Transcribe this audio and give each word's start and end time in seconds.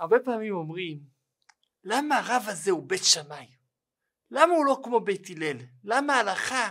הרבה 0.00 0.18
פעמים 0.24 0.54
אומרים, 0.54 1.00
למה 1.84 2.18
הרב 2.18 2.44
הזה 2.48 2.70
הוא 2.70 2.88
בית 2.88 3.04
שמאי? 3.04 3.46
למה 4.30 4.54
הוא 4.54 4.66
לא 4.66 4.80
כמו 4.84 5.00
בית 5.00 5.30
הלל? 5.30 5.56
למה 5.84 6.14
ההלכה 6.14 6.70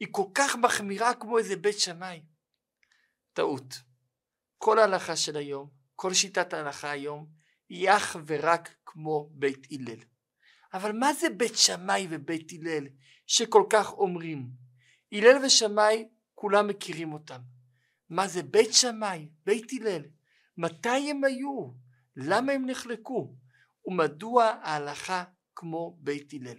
היא 0.00 0.08
כל 0.10 0.24
כך 0.34 0.56
מחמירה 0.56 1.14
כמו 1.14 1.38
איזה 1.38 1.56
בית 1.56 1.78
שמאי? 1.78 2.22
טעות. 3.32 3.74
כל 4.58 4.78
ההלכה 4.78 5.16
של 5.16 5.36
היום, 5.36 5.70
כל 5.96 6.14
שיטת 6.14 6.52
ההלכה 6.52 6.90
היום, 6.90 7.26
היא 7.68 7.90
אך 7.90 8.16
ורק 8.26 8.74
כמו 8.86 9.30
בית 9.32 9.66
הלל. 9.72 10.00
אבל 10.74 10.92
מה 10.92 11.12
זה 11.12 11.30
בית 11.30 11.56
שמאי 11.56 12.06
ובית 12.10 12.52
הלל 12.52 12.86
שכל 13.26 13.64
כך 13.70 13.92
אומרים? 13.92 14.50
הלל 15.12 15.44
ושמאי 15.44 16.08
כולם 16.34 16.66
מכירים 16.66 17.12
אותם. 17.12 17.40
מה 18.10 18.28
זה 18.28 18.42
בית 18.42 18.72
שמאי, 18.72 19.28
בית 19.44 19.72
הלל? 19.80 20.02
מתי 20.56 21.10
הם 21.10 21.24
היו? 21.24 21.89
למה 22.16 22.52
הם 22.52 22.66
נחלקו? 22.66 23.36
ומדוע 23.86 24.44
ההלכה 24.44 25.24
כמו 25.54 25.96
בית 26.00 26.32
הלל? 26.32 26.58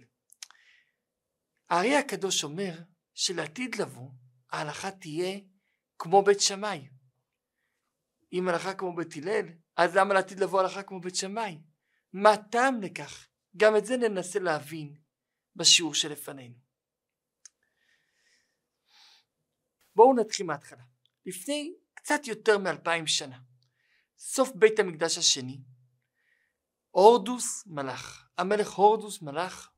הארי 1.68 1.96
הקדוש 1.96 2.44
אומר 2.44 2.78
שלעתיד 3.14 3.74
לבוא 3.74 4.10
ההלכה 4.50 4.90
תהיה 4.90 5.38
כמו 5.98 6.22
בית 6.22 6.40
שמאי. 6.40 6.88
אם 8.32 8.48
הלכה 8.48 8.74
כמו 8.74 8.96
בית 8.96 9.16
הלל, 9.16 9.46
אז 9.76 9.96
למה 9.96 10.14
לעתיד 10.14 10.40
לבוא 10.40 10.60
הלכה 10.60 10.82
כמו 10.82 11.00
בית 11.00 11.16
שמאי? 11.16 11.58
מה 12.12 12.32
הטעם 12.32 12.82
לכך? 12.82 13.28
גם 13.56 13.76
את 13.76 13.86
זה 13.86 13.96
ננסה 13.96 14.38
להבין 14.38 14.96
בשיעור 15.56 15.94
שלפנינו. 15.94 16.54
בואו 19.94 20.14
נתחיל 20.14 20.46
מההתחלה. 20.46 20.82
לפני 21.26 21.74
קצת 21.94 22.26
יותר 22.26 22.58
מאלפיים 22.58 23.06
שנה, 23.06 23.38
סוף 24.24 24.52
בית 24.54 24.78
המקדש 24.78 25.18
השני, 25.18 25.60
הורדוס 26.90 27.66
מלך, 27.66 28.28
המלך 28.38 28.72
הורדוס 28.72 29.22
מלך, 29.22 29.70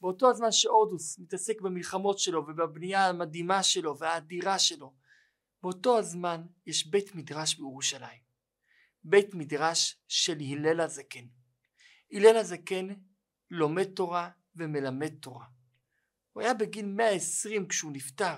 באותו 0.00 0.30
הזמן 0.30 0.52
שהורדוס 0.52 1.18
מתעסק 1.18 1.60
במלחמות 1.60 2.18
שלו 2.18 2.44
ובבנייה 2.48 3.08
המדהימה 3.08 3.62
שלו 3.62 3.98
והאדירה 3.98 4.58
שלו, 4.58 4.94
באותו 5.62 5.98
הזמן 5.98 6.42
יש 6.66 6.86
בית 6.86 7.14
מדרש 7.14 7.54
בירושלים, 7.54 8.20
בית 9.04 9.34
מדרש 9.34 9.96
של 10.08 10.38
הלל 10.40 10.80
הזקן. 10.80 11.24
הלל 12.12 12.36
הזקן 12.36 12.86
לומד 13.50 13.84
תורה 13.84 14.30
ומלמד 14.56 15.14
תורה. 15.20 15.46
הוא 16.32 16.42
היה 16.42 16.54
בגיל 16.54 16.86
120 16.86 17.68
כשהוא 17.68 17.92
נפטר, 17.92 18.36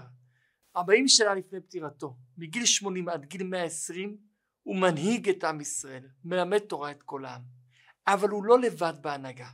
40 0.77 1.09
שנה 1.09 1.35
לפני 1.35 1.61
פטירתו, 1.61 2.17
מגיל 2.37 2.67
80 2.67 3.09
עד 3.09 3.25
גיל 3.25 3.43
120 3.43 4.32
הוא 4.63 4.77
מנהיג 4.77 5.29
את 5.29 5.45
עם 5.45 5.61
ישראל, 5.61 6.09
מלמד 6.25 6.59
תורה 6.59 6.91
את 6.91 7.03
כל 7.03 7.25
העם. 7.25 7.43
אבל 8.07 8.29
הוא 8.29 8.45
לא 8.45 8.61
לבד 8.61 8.95
בהנהגה. 9.01 9.49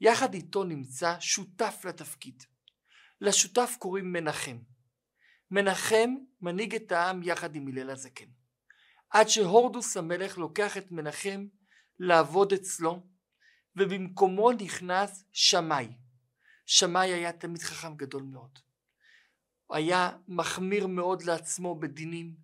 יחד 0.00 0.34
איתו 0.34 0.64
נמצא 0.64 1.20
שותף 1.20 1.84
לתפקיד. 1.84 2.42
לשותף 3.20 3.76
קוראים 3.78 4.12
מנחם. 4.12 4.58
מנחם 5.50 6.14
מנהיג 6.40 6.74
את 6.74 6.92
העם 6.92 7.22
יחד 7.22 7.54
עם 7.54 7.68
הלל 7.68 7.90
הזקן. 7.90 8.28
עד 9.10 9.28
שהורדוס 9.28 9.96
המלך 9.96 10.38
לוקח 10.38 10.76
את 10.76 10.92
מנחם 10.92 11.46
לעבוד 11.98 12.52
אצלו, 12.52 13.02
ובמקומו 13.76 14.52
נכנס 14.52 15.24
שמאי. 15.32 15.88
שמאי 16.66 17.12
היה 17.12 17.32
תלמיד 17.32 17.62
חכם 17.62 17.96
גדול 17.96 18.22
מאוד. 18.22 18.58
היה 19.70 20.10
מחמיר 20.28 20.86
מאוד 20.86 21.22
לעצמו 21.22 21.80
בדינים, 21.80 22.34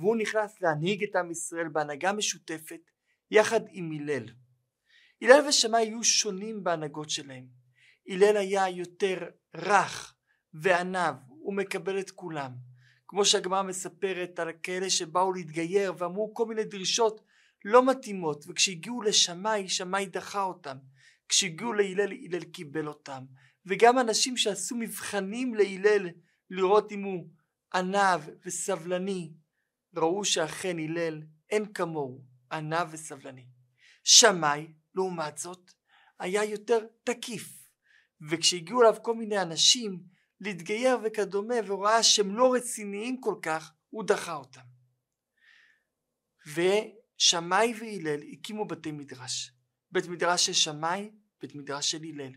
והוא 0.00 0.16
נכנס 0.16 0.60
להנהיג 0.60 1.02
את 1.02 1.16
עם 1.16 1.30
ישראל 1.30 1.68
בהנהגה 1.68 2.12
משותפת 2.12 2.80
יחד 3.30 3.60
עם 3.70 3.92
הלל. 3.92 4.24
הלל 5.22 5.48
ושמאי 5.48 5.82
היו 5.82 6.04
שונים 6.04 6.64
בהנהגות 6.64 7.10
שלהם. 7.10 7.46
הלל 8.08 8.36
היה 8.36 8.68
יותר 8.68 9.18
רך 9.56 10.14
ועניו, 10.54 11.14
הוא 11.28 11.54
מקבל 11.54 12.00
את 12.00 12.10
כולם. 12.10 12.52
כמו 13.08 13.24
שהגמרא 13.24 13.62
מספרת 13.62 14.38
על 14.38 14.48
כאלה 14.62 14.90
שבאו 14.90 15.32
להתגייר 15.32 15.92
ואמרו 15.98 16.34
כל 16.34 16.46
מיני 16.46 16.64
דרישות 16.64 17.20
לא 17.64 17.86
מתאימות, 17.86 18.44
וכשהגיעו 18.48 19.02
לשמאי, 19.02 19.68
שמאי 19.68 20.06
דחה 20.06 20.42
אותם. 20.42 20.76
כשהגיעו 21.28 21.72
להלל, 21.72 22.12
הלל 22.12 22.44
קיבל 22.44 22.88
אותם. 22.88 23.24
וגם 23.66 23.98
אנשים 23.98 24.36
שעשו 24.36 24.76
מבחנים 24.76 25.54
להלל 25.54 26.08
לראות 26.50 26.92
אם 26.92 27.02
הוא 27.02 27.26
עניו 27.74 28.22
וסבלני, 28.46 29.32
ראו 29.96 30.24
שאכן 30.24 30.78
הלל 30.78 31.22
אין 31.50 31.72
כמוהו, 31.72 32.24
עניו 32.52 32.88
וסבלני. 32.90 33.46
שמאי, 34.04 34.72
לעומת 34.94 35.38
זאת, 35.38 35.70
היה 36.18 36.44
יותר 36.44 36.78
תקיף, 37.04 37.68
וכשהגיעו 38.30 38.82
אליו 38.82 38.96
כל 39.02 39.14
מיני 39.14 39.42
אנשים 39.42 40.02
להתגייר 40.40 40.98
וכדומה, 41.04 41.54
והוא 41.66 41.86
ראה 41.86 42.02
שהם 42.02 42.36
לא 42.36 42.54
רציניים 42.54 43.20
כל 43.20 43.34
כך, 43.42 43.72
הוא 43.90 44.04
דחה 44.04 44.34
אותם. 44.34 44.60
ושמאי 46.46 47.74
והלל 47.80 48.20
הקימו 48.32 48.64
בתי 48.64 48.92
מדרש. 48.92 49.52
בית 49.90 50.06
מדרש 50.06 50.46
של 50.46 50.52
שמאי, 50.52 51.10
בית 51.40 51.54
מדרש 51.54 51.90
של 51.90 52.02
הלל. 52.02 52.32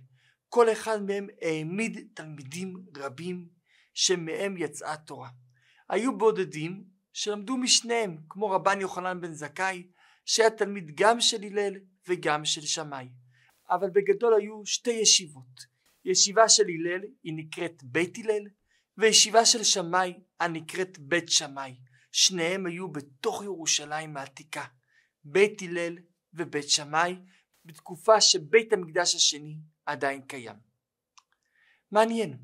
כל 0.50 0.72
אחד 0.72 1.02
מהם 1.02 1.28
העמיד 1.42 2.08
תלמידים 2.14 2.86
רבים 2.98 3.50
שמהם 3.94 4.58
יצאה 4.58 4.98
תורה. 4.98 5.30
היו 5.90 6.18
בודדים 6.18 6.84
שלמדו 7.14 7.58
משניהם, 7.58 8.18
כמו 8.30 8.50
רבן 8.50 8.82
יוחנן 8.82 9.22
בן 9.22 9.34
זכאי, 9.34 9.88
שהיה 10.26 10.50
תלמיד 10.50 10.92
גם 10.96 11.22
של 11.22 11.44
הלל 11.44 11.74
וגם 12.08 12.46
של 12.46 12.62
שמאי. 12.62 13.08
אבל 13.70 13.90
בגדול 13.90 14.34
היו 14.34 14.66
שתי 14.66 14.92
ישיבות. 14.92 15.74
ישיבה 16.06 16.50
של 16.50 16.64
הלל 16.64 17.02
היא 17.24 17.34
נקראת 17.36 17.84
בית 17.84 18.18
הלל, 18.18 18.44
וישיבה 18.98 19.46
של 19.46 19.64
שמאי 19.64 20.14
הנקראת 20.40 21.00
בית 21.00 21.30
שמאי. 21.30 21.76
שניהם 22.12 22.66
היו 22.66 22.92
בתוך 22.92 23.44
ירושלים 23.44 24.18
העתיקה. 24.18 24.66
בית 25.24 25.62
הלל 25.62 25.98
ובית 26.34 26.70
שמאי, 26.70 27.16
בתקופה 27.66 28.22
שבית 28.22 28.74
המקדש 28.74 29.16
השני 29.16 29.58
עדיין 29.86 30.22
קיים. 30.22 30.56
מעניין, 31.92 32.38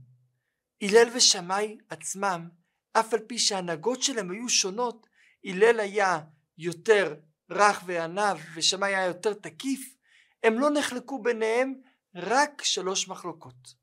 הלל 0.81 1.08
ושמאי 1.16 1.78
עצמם, 1.90 2.50
אף 2.94 3.14
על 3.14 3.20
פי 3.20 3.40
שההנהגות 3.40 4.04
שלהם 4.04 4.32
היו 4.32 4.50
שונות, 4.50 5.08
הלל 5.46 5.80
היה 5.80 6.20
יותר 6.58 7.16
רך 7.52 7.84
ועניו 7.86 8.38
ושמאי 8.56 8.96
היה 8.96 9.06
יותר 9.06 9.34
תקיף, 9.34 9.96
הם 10.44 10.60
לא 10.60 10.70
נחלקו 10.70 11.22
ביניהם 11.22 11.74
רק 12.16 12.62
שלוש 12.64 13.08
מחלוקות. 13.08 13.80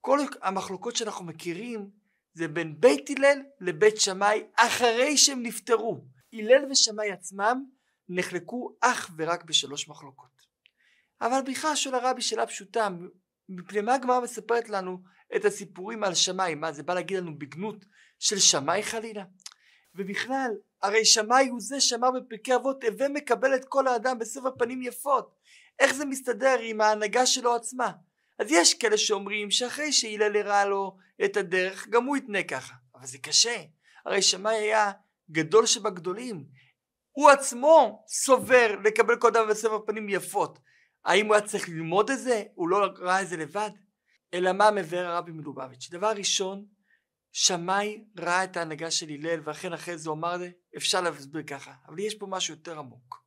כל 0.00 0.18
המחלוקות 0.42 0.96
שאנחנו 0.96 1.24
מכירים 1.24 1.90
זה 2.34 2.48
בין 2.48 2.80
בית 2.80 3.10
הלל 3.10 3.42
לבית 3.60 4.00
שמאי 4.00 4.44
אחרי 4.56 5.16
שהם 5.16 5.42
נפטרו. 5.42 6.04
הלל 6.32 6.70
ושמאי 6.70 7.10
עצמם 7.10 7.64
נחלקו 8.08 8.76
אך 8.80 9.10
ורק 9.16 9.44
בשלוש 9.44 9.88
מחלוקות. 9.88 10.30
אבל 11.20 11.40
בכלל 11.46 11.74
של 11.74 11.94
הרבי 11.94 12.22
שאלה 12.22 12.46
פשוטה, 12.46 12.88
מפני 13.48 13.80
מה 13.80 13.94
הגמרא 13.94 14.20
מספרת 14.20 14.68
לנו 14.68 15.02
את 15.36 15.44
הסיפורים 15.44 16.04
על 16.04 16.14
שמאי? 16.14 16.54
מה 16.54 16.72
זה 16.72 16.82
בא 16.82 16.94
להגיד 16.94 17.18
לנו 17.18 17.38
בגנות 17.38 17.84
של 18.20 18.38
שמאי 18.38 18.82
חלילה? 18.82 19.24
ובכלל, 19.94 20.50
הרי 20.82 21.04
שמאי 21.04 21.48
הוא 21.48 21.60
זה 21.60 21.80
שאמר 21.80 22.10
בפרקי 22.10 22.54
אבות, 22.54 22.84
הווה 22.84 23.08
מקבל 23.08 23.54
את 23.54 23.64
כל 23.64 23.86
האדם 23.86 24.18
בסבר 24.18 24.50
פנים 24.58 24.82
יפות. 24.82 25.34
איך 25.78 25.94
זה 25.94 26.04
מסתדר 26.04 26.58
עם 26.62 26.80
ההנהגה 26.80 27.26
שלו 27.26 27.54
עצמה? 27.54 27.92
אז 28.38 28.46
יש 28.50 28.74
כאלה 28.74 28.98
שאומרים 28.98 29.50
שאחרי 29.50 29.92
שהילל 29.92 30.36
הראה 30.36 30.64
לו 30.64 30.96
את 31.24 31.36
הדרך, 31.36 31.88
גם 31.88 32.04
הוא 32.04 32.16
יתנה 32.16 32.42
ככה. 32.42 32.74
אבל 32.94 33.06
זה 33.06 33.18
קשה. 33.18 33.62
הרי 34.06 34.22
שמאי 34.22 34.54
היה 34.54 34.92
גדול 35.30 35.66
שבגדולים. 35.66 36.44
הוא 37.12 37.30
עצמו 37.30 38.04
סובר 38.08 38.76
לקבל 38.84 39.16
כל 39.16 39.28
אדם 39.28 39.48
בסבר 39.48 39.78
פנים 39.86 40.08
יפות. 40.08 40.58
האם 41.04 41.26
הוא 41.26 41.34
היה 41.34 41.46
צריך 41.46 41.68
ללמוד 41.68 42.10
את 42.10 42.18
זה? 42.18 42.42
הוא 42.54 42.68
לא 42.68 42.86
ראה 42.98 43.22
את 43.22 43.28
זה 43.28 43.36
לבד? 43.36 43.70
אלא 44.34 44.52
מה 44.52 44.70
מבאר 44.70 45.06
הרבי 45.06 45.32
מלובביץ'? 45.32 45.88
דבר 45.90 46.12
ראשון, 46.16 46.64
שמאי 47.32 48.04
ראה 48.18 48.44
את 48.44 48.56
ההנהגה 48.56 48.90
של 48.90 49.08
הלל 49.08 49.40
ואכן 49.44 49.72
אחרי 49.72 49.98
זה 49.98 50.10
הוא 50.10 50.18
אמר 50.18 50.36
לי 50.36 50.52
אפשר 50.76 51.00
להסביר 51.00 51.42
ככה 51.42 51.72
אבל 51.86 51.98
יש 51.98 52.14
פה 52.14 52.26
משהו 52.26 52.54
יותר 52.54 52.78
עמוק. 52.78 53.24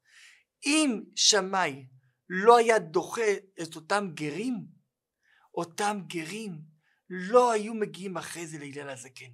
אם 0.66 1.04
שמאי 1.16 1.88
לא 2.30 2.58
היה 2.58 2.80
דוחה 2.80 3.32
את 3.62 3.76
אותם 3.76 4.10
גרים 4.14 4.56
אותם 5.56 6.00
גרים 6.08 6.60
לא 7.10 7.52
היו 7.52 7.74
מגיעים 7.74 8.18
אחרי 8.18 8.48
זה 8.48 8.58
להלל 8.60 8.90
הזקן. 8.90 9.32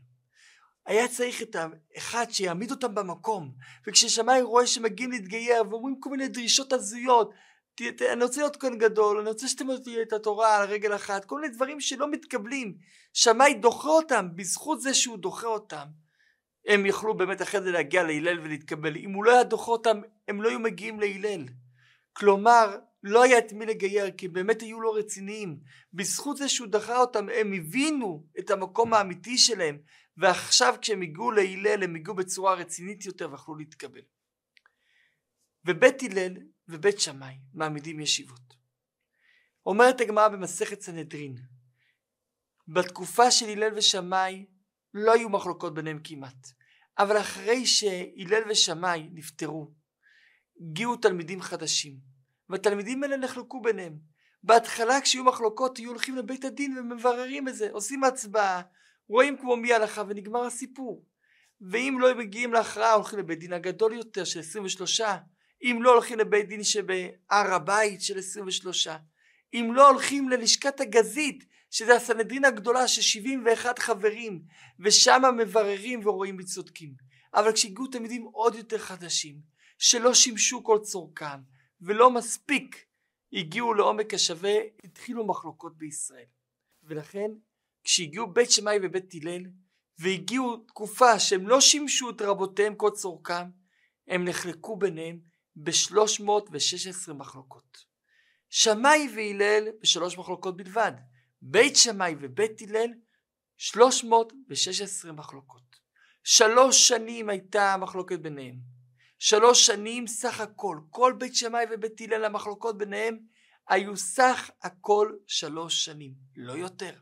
היה 0.86 1.08
צריך 1.08 1.42
את 1.42 1.56
האחד 1.56 2.26
שיעמיד 2.30 2.72
אותם 2.72 2.96
במקום 2.96 3.56
וכששמאי 3.88 4.42
רואה 4.42 4.68
שמגיעים 4.68 5.12
להתגייר 5.12 5.64
ואומרים 5.70 6.00
כל 6.00 6.10
מיני 6.10 6.28
דרישות 6.28 6.74
הזויות 6.74 7.34
אני 8.12 8.24
רוצה 8.24 8.42
להיות 8.42 8.56
כאן 8.56 8.78
גדול, 8.78 9.20
אני 9.20 9.30
רוצה 9.30 9.48
שתלמד 9.48 9.74
אותי 9.74 10.02
את 10.02 10.14
התורה 10.14 10.58
על 10.58 10.70
רגל 10.70 10.96
אחת, 10.96 11.26
כל 11.26 11.42
מיני 11.42 11.54
דברים 11.54 11.80
שלא 11.80 12.12
מתקבלים. 12.12 12.78
שמאי 13.14 13.54
דוחה 13.54 13.90
אותם, 13.90 14.28
בזכות 14.36 14.82
זה 14.82 14.94
שהוא 14.94 15.18
דוחה 15.18 15.48
אותם. 15.48 15.86
הם 16.68 16.86
יכלו 16.86 17.18
באמת 17.18 17.42
אחרי 17.42 17.62
זה 17.62 17.72
להגיע 17.72 18.04
להלל 18.04 18.40
ולהתקבל. 18.40 18.96
אם 18.96 19.14
הוא 19.14 19.24
לא 19.24 19.32
היה 19.32 19.44
דוחה 19.44 19.72
אותם, 19.72 20.02
הם 20.28 20.42
לא 20.42 20.50
היו 20.50 20.60
מגיעים 20.60 21.00
להלל. 21.00 21.46
כלומר, 22.14 22.78
לא 23.04 23.24
היה 23.24 23.38
את 23.38 23.54
מי 23.54 23.66
לגייר, 23.66 24.12
כי 24.12 24.28
באמת 24.28 24.62
היו 24.62 24.82
לא 24.82 24.96
רציניים. 24.96 25.60
בזכות 25.94 26.38
זה 26.38 26.50
שהוא 26.50 26.68
דחה 26.68 26.98
אותם, 26.98 27.28
הם 27.30 27.54
הבינו 27.54 28.28
את 28.40 28.52
המקום 28.52 28.94
האמיתי 28.94 29.38
שלהם, 29.38 29.78
ועכשיו 30.18 30.76
כשהם 30.82 31.02
הגיעו 31.02 31.32
להלל, 31.32 31.84
הם 31.84 31.96
הגיעו 31.96 32.16
בצורה 32.16 32.54
רצינית 32.54 33.06
יותר 33.06 33.32
ויכלו 33.32 33.56
להתקבל. 33.56 34.02
ובית 35.66 36.04
הלל 36.04 36.34
ובית 36.70 37.00
שמאי 37.00 37.34
מעמידים 37.54 38.00
ישיבות. 38.00 38.54
אומרת 39.66 40.02
הגמרא 40.02 40.28
במסכת 40.28 40.82
סנהדרין, 40.82 41.36
בתקופה 42.68 43.32
של 43.32 43.50
הלל 43.50 43.72
ושמאי 43.76 44.46
לא 44.94 45.14
היו 45.14 45.30
מחלוקות 45.30 45.74
ביניהם 45.74 46.00
כמעט, 46.04 46.48
אבל 46.98 47.18
אחרי 47.18 47.66
שהלל 47.66 48.42
ושמאי 48.50 49.10
נפטרו, 49.14 49.72
הגיעו 50.62 50.96
תלמידים 50.96 51.42
חדשים, 51.42 51.98
והתלמידים 52.50 53.04
האלה 53.04 53.18
נחלקו 53.18 53.62
ביניהם. 53.62 53.98
בהתחלה 54.44 55.02
כשהיו 55.02 55.24
מחלוקות 55.24 55.78
היו 55.78 55.90
הולכים 55.90 56.16
לבית 56.16 56.46
הדין 56.46 56.78
ומבררים 56.78 57.48
את 57.48 57.56
זה, 57.56 57.72
עושים 57.72 58.04
הצבעה, 58.04 58.62
רואים 59.08 59.38
כמו 59.38 59.56
מי 59.56 59.74
הלכה 59.74 60.04
ונגמר 60.08 60.44
הסיפור. 60.44 61.06
ואם 61.62 61.98
לא 62.00 62.16
מגיעים 62.16 62.54
להכרעה 62.54 62.94
הולכים 62.94 63.20
לבית 63.20 63.40
דין 63.40 63.54
הגדול 63.54 63.94
יותר 63.94 64.24
של 64.24 64.40
23, 64.40 65.02
אם 65.62 65.80
לא 65.82 65.94
הולכים 65.94 66.20
לבית 66.20 66.48
דין 66.48 66.64
שבהר 66.64 67.54
הבית 67.54 68.02
של 68.02 68.20
23, 68.20 68.88
אם 69.54 69.72
לא 69.74 69.90
הולכים 69.90 70.30
ללשכת 70.30 70.80
הגזית 70.80 71.46
שזה 71.72 71.96
הסנהדרין 71.96 72.46
הגדולה 72.46 72.88
של 72.88 73.02
71 73.02 73.80
חברים 73.80 74.42
ושם 74.80 75.22
מבררים 75.38 76.00
ורואים 76.04 76.38
מי 76.38 76.44
צודקים. 76.44 76.94
אבל 77.34 77.52
כשהגיעו 77.52 77.88
תלמידים 77.88 78.24
עוד 78.24 78.56
יותר 78.56 78.78
חדשים 78.78 79.36
שלא 79.78 80.14
שימשו 80.14 80.64
כל 80.64 80.80
צורכם 80.84 81.40
ולא 81.82 82.12
מספיק 82.12 82.86
הגיעו 83.34 83.74
לעומק 83.74 84.14
השווה 84.14 84.54
התחילו 84.84 85.28
מחלוקות 85.28 85.78
בישראל 85.78 86.26
ולכן 86.84 87.32
כשהגיעו 87.84 88.28
בית 88.28 88.52
שמאי 88.52 88.80
ובית 88.84 89.14
הלל 89.14 89.42
והגיעו 90.00 90.58
תקופה 90.58 91.20
שהם 91.20 91.48
לא 91.48 91.62
שימשו 91.62 92.10
את 92.10 92.22
רבותיהם 92.22 92.76
כל 92.76 92.90
צורכם 92.90 93.50
הם 94.08 94.26
נחלקו 94.26 94.78
ביניהם 94.78 95.20
ב-316 95.64 97.14
מחלוקות. 97.14 97.86
שמאי 98.50 99.10
והלל 99.16 99.68
בשלוש 99.82 100.18
מחלוקות 100.18 100.58
בלבד. 100.58 100.92
בית 101.42 101.76
שמאי 101.76 102.16
ובית 102.20 102.62
הלל 102.62 102.90
316 103.58 105.12
מחלוקות. 105.12 105.76
שלוש 106.24 106.88
שנים 106.88 107.30
הייתה 107.30 107.74
המחלוקת 107.74 108.20
ביניהם. 108.20 108.56
שלוש 109.20 109.66
שנים 109.66 110.08
סך 110.08 110.40
הכל, 110.40 110.80
כל 110.90 111.14
בית 111.18 111.36
שמאי 111.36 111.66
ובית 111.72 112.02
הלל 112.02 112.26
המחלוקות 112.26 112.78
ביניהם 112.78 113.20
היו 113.68 113.98
סך 113.98 114.50
הכל 114.62 115.16
שלוש 115.28 115.86
שנים, 115.86 116.14
לא 116.36 116.54
יותר. 116.54 116.94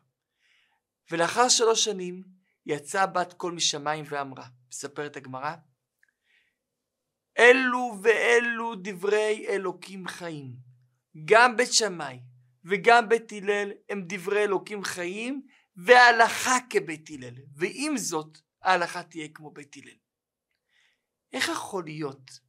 ולאחר 1.11 1.49
שלוש 1.49 1.85
שנים 1.85 2.23
יצאה 2.65 3.05
בת 3.05 3.33
קול 3.33 3.53
משמיים 3.53 4.05
ואמרה, 4.09 4.47
מספרת 4.69 5.17
הגמרא, 5.17 5.55
אלו 7.39 7.99
ואלו 8.01 8.75
דברי 8.75 9.45
אלוקים 9.49 10.07
חיים. 10.07 10.53
גם 11.25 11.57
בית 11.57 11.73
שמאי 11.73 12.19
וגם 12.65 13.09
בית 13.09 13.31
הלל 13.31 13.71
הם 13.89 14.03
דברי 14.07 14.43
אלוקים 14.43 14.83
חיים 14.83 15.41
והלכה 15.75 16.57
כבית 16.69 17.09
הלל. 17.09 17.35
ועם 17.55 17.97
זאת 17.97 18.37
ההלכה 18.61 19.03
תהיה 19.03 19.27
כמו 19.33 19.51
בית 19.51 19.75
הלל. 19.77 19.95
איך 21.33 21.49
יכול 21.49 21.83
להיות 21.83 22.39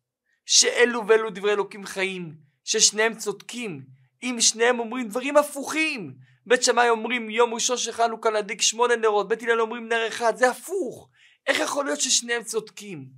שאלו 0.47 1.07
ואלו 1.09 1.31
דברי 1.31 1.53
אלוקים 1.53 1.87
חיים, 1.87 2.35
ששניהם 2.65 3.15
צודקים, 3.15 3.87
אם 4.23 4.37
שניהם 4.41 4.79
אומרים 4.79 5.09
דברים 5.09 5.37
הפוכים? 5.37 6.15
בית 6.47 6.63
שמאי 6.63 6.89
אומרים 6.89 7.31
יום 7.31 7.55
ראשון 7.55 7.77
של 7.77 7.93
חנוכה 7.93 8.31
להדליק 8.31 8.63
שמונה 8.63 8.97
נרות, 8.97 9.29
בית 9.29 9.43
הלל 9.43 9.61
אומרים 9.61 9.89
נר 9.89 10.09
אחד, 10.09 10.37
זה 10.37 10.51
הפוך. 10.51 11.09
איך 11.47 11.59
יכול 11.59 11.85
להיות 11.85 12.01
ששניהם 12.01 12.43
צודקים? 12.43 13.09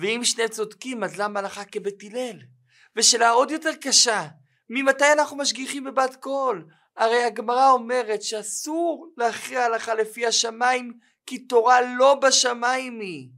ואם 0.00 0.24
שניהם 0.24 0.48
צודקים, 0.48 1.04
אז 1.04 1.20
למה 1.20 1.40
הלכה 1.40 1.64
כבית 1.64 2.02
הלל? 2.02 2.38
ושאלה 2.96 3.30
עוד 3.30 3.50
יותר 3.50 3.74
קשה, 3.80 4.26
ממתי 4.70 5.12
אנחנו 5.12 5.36
משגיחים 5.36 5.84
בבת 5.84 6.16
קול? 6.16 6.66
הרי 6.96 7.24
הגמרא 7.24 7.70
אומרת 7.70 8.22
שאסור 8.22 9.12
להכריע 9.16 9.64
הלכה 9.64 9.94
לפי 9.94 10.26
השמיים, 10.26 10.92
כי 11.26 11.38
תורה 11.38 11.80
לא 11.98 12.14
בשמיים 12.14 13.00
היא. 13.00 13.28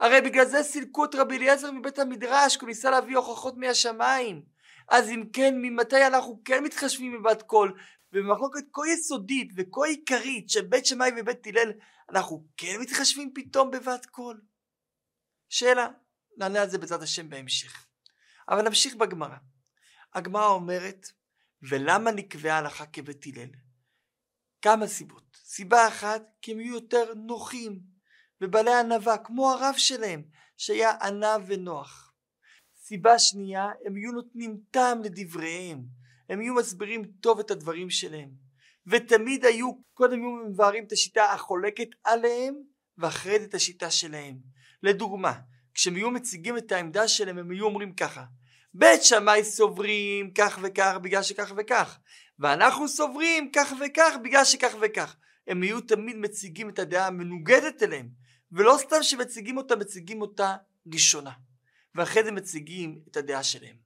הרי 0.00 0.20
בגלל 0.20 0.44
זה 0.44 0.62
סילקו 0.62 1.04
את 1.04 1.14
רבי 1.14 1.36
אליעזר 1.36 1.70
מבית 1.70 1.98
המדרש, 1.98 2.56
כי 2.56 2.64
הוא 2.64 2.68
ניסה 2.68 2.90
להביא 2.90 3.16
הוכחות 3.16 3.54
מהשמיים. 3.56 4.42
אז 4.88 5.08
אם 5.10 5.24
כן, 5.32 5.54
ממתי 5.62 6.06
אנחנו 6.06 6.40
כן 6.44 6.64
מתחשבים 6.64 7.12
בבת 7.12 7.42
קול? 7.42 7.74
ובמחלוקת 8.12 8.64
כה 8.72 8.82
יסודית 8.88 9.52
וכה 9.56 9.86
עיקרית 9.86 10.50
של 10.50 10.62
בית 10.62 10.86
שמאי 10.86 11.10
ובית 11.16 11.46
הלל, 11.46 11.72
אנחנו 12.10 12.44
כן 12.56 12.76
מתחשבים 12.80 13.30
פתאום 13.34 13.70
בבת 13.70 14.06
קול? 14.06 14.40
שאלה, 15.48 15.88
נענה 16.36 16.62
על 16.62 16.68
זה 16.68 16.78
בעזרת 16.78 17.02
השם 17.02 17.30
בהמשך. 17.30 17.86
אבל 18.48 18.62
נמשיך 18.62 18.94
בגמרא. 18.94 19.36
הגמרא 20.14 20.46
אומרת, 20.46 21.06
ולמה 21.62 22.10
נקבעה 22.10 22.58
הלכה 22.58 22.86
כבית 22.86 23.26
הלל? 23.26 23.50
כמה 24.62 24.86
סיבות. 24.86 25.36
סיבה 25.44 25.88
אחת, 25.88 26.22
כי 26.42 26.52
הם 26.52 26.60
יהיו 26.60 26.74
יותר 26.74 27.14
נוחים 27.14 27.80
ובעלי 28.40 28.74
ענווה, 28.74 29.18
כמו 29.18 29.50
הרב 29.50 29.74
שלהם, 29.78 30.22
שהיה 30.56 30.90
ענב 30.90 31.42
ונוח. 31.46 32.14
סיבה 32.76 33.18
שנייה, 33.18 33.66
הם 33.86 33.96
יהיו 33.96 34.12
נותנים 34.12 34.60
טעם 34.70 35.02
לדבריהם, 35.02 35.84
הם 36.28 36.42
יהיו 36.42 36.54
מסבירים 36.54 37.04
טוב 37.20 37.40
את 37.40 37.50
הדברים 37.50 37.90
שלהם. 37.90 38.30
ותמיד 38.86 39.44
היו, 39.44 39.72
קודם 39.94 40.20
היו 40.20 40.50
מבארים 40.50 40.84
את 40.84 40.92
השיטה 40.92 41.24
החולקת 41.24 41.88
עליהם, 42.04 42.54
ואחרי 42.98 43.38
זה 43.38 43.44
את 43.44 43.54
השיטה 43.54 43.90
שלהם. 43.90 44.38
לדוגמה, 44.82 45.32
כשהם 45.74 45.94
היו 45.94 46.10
מציגים 46.10 46.58
את 46.58 46.72
העמדה 46.72 47.08
שלהם, 47.08 47.38
הם 47.38 47.50
היו 47.50 47.64
אומרים 47.64 47.92
ככה, 47.92 48.24
בית 48.74 49.04
שמאי 49.04 49.44
סוברים 49.44 50.30
כך 50.30 50.58
וכך 50.62 50.96
בגלל 51.02 51.22
שכך 51.22 51.52
וכך, 51.56 51.98
ואנחנו 52.38 52.88
סוברים 52.88 53.50
כך 53.52 53.72
וכך 53.80 54.14
בגלל 54.24 54.44
שכך 54.44 54.74
וכך. 54.80 55.16
הם 55.46 55.62
היו 55.62 55.80
תמיד 55.80 56.16
מציגים 56.16 56.68
את 56.68 56.78
הדעה 56.78 57.06
המנוגדת 57.06 57.82
אליהם, 57.82 58.08
ולא 58.52 58.76
סתם 58.78 59.02
שמציגים 59.02 59.56
אותה, 59.56 59.76
מציגים 59.76 60.20
אותה 60.20 60.56
ראשונה. 60.92 61.30
ואחרי 61.94 62.24
זה 62.24 62.32
מציגים 62.32 63.00
את 63.10 63.16
הדעה 63.16 63.42
שלהם. 63.42 63.76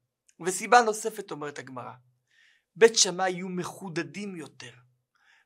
וסיבה 0.46 0.82
נוספת 0.82 1.30
אומרת 1.30 1.58
הגמרא, 1.58 1.92
בית 2.76 2.98
שמאי 2.98 3.32
היו 3.32 3.48
מחודדים 3.48 4.36
יותר, 4.36 4.70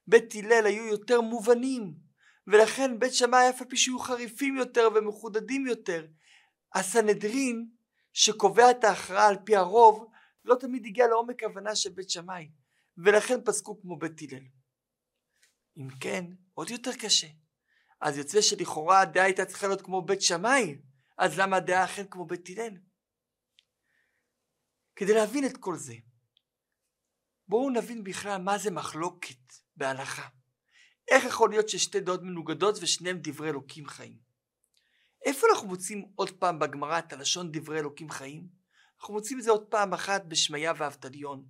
בית 0.07 0.35
הלל 0.35 0.67
היו 0.67 0.87
יותר 0.87 1.21
מובנים, 1.21 1.95
ולכן 2.47 2.99
בית 2.99 3.15
שמאי 3.15 3.51
אף 3.51 3.63
על 3.63 3.69
פי 3.69 3.77
שהיו 3.77 3.99
חריפים 3.99 4.57
יותר 4.57 4.89
ומחודדים 4.95 5.67
יותר, 5.67 6.07
הסנהדרין 6.75 7.69
שקובע 8.13 8.71
את 8.71 8.85
ההכרעה 8.85 9.29
על 9.29 9.37
פי 9.45 9.57
הרוב 9.57 10.11
לא 10.45 10.55
תמיד 10.55 10.87
הגיע 10.87 11.07
לעומק 11.07 11.43
הבנה 11.43 11.77
של 11.77 11.91
בית 11.91 12.11
שמאי 12.11 12.51
ולכן 12.99 13.45
פסקו 13.45 13.81
כמו 13.81 13.99
בית 13.99 14.23
הלל. 14.23 14.45
אם 15.77 15.89
כן 16.01 16.25
עוד 16.55 16.71
יותר 16.71 16.91
קשה 16.93 17.27
אז 18.01 18.19
יוצא 18.19 18.41
שלכאורה 18.41 19.01
הדעה 19.01 19.25
הייתה 19.25 19.45
צריכה 19.45 19.67
להיות 19.67 19.83
כמו 19.83 20.03
בית 20.03 20.23
שמאי 20.23 20.79
אז 21.19 21.39
למה 21.39 21.57
הדעה 21.57 21.85
אכן 21.85 22.07
כמו 22.11 22.27
בית 22.27 22.49
הלל? 22.49 22.77
כדי 24.97 25.15
להבין 25.15 25.47
את 25.47 25.57
כל 25.57 25.77
זה 25.77 25.95
בואו 27.49 27.71
נבין 27.71 28.05
בכלל 28.05 28.43
מה 28.43 28.59
זה 28.59 28.71
מחלוקת 28.71 29.53
בהלכה 29.77 30.29
איך 31.09 31.25
יכול 31.25 31.51
להיות 31.51 31.69
ששתי 31.69 32.01
דעות 32.01 32.23
מנוגדות 32.23 32.79
ושניהם 32.81 33.19
דברי 33.23 33.49
אלוקים 33.49 33.87
חיים? 33.87 34.19
איפה 35.25 35.47
אנחנו 35.53 35.69
מוצאים 35.69 36.05
עוד 36.15 36.31
פעם 36.31 36.59
בגמרא 36.59 36.99
את 36.99 37.13
הלשון 37.13 37.53
דברי 37.53 37.79
אלוקים 37.79 38.11
חיים? 38.11 38.49
אנחנו 39.01 39.15
מוצאים 39.15 39.39
את 39.39 39.45
זה 39.45 39.51
עוד 39.51 39.65
פעם 39.65 39.93
אחת 39.93 40.25
בשמיה 40.25 40.73
ואבטליון, 40.77 41.45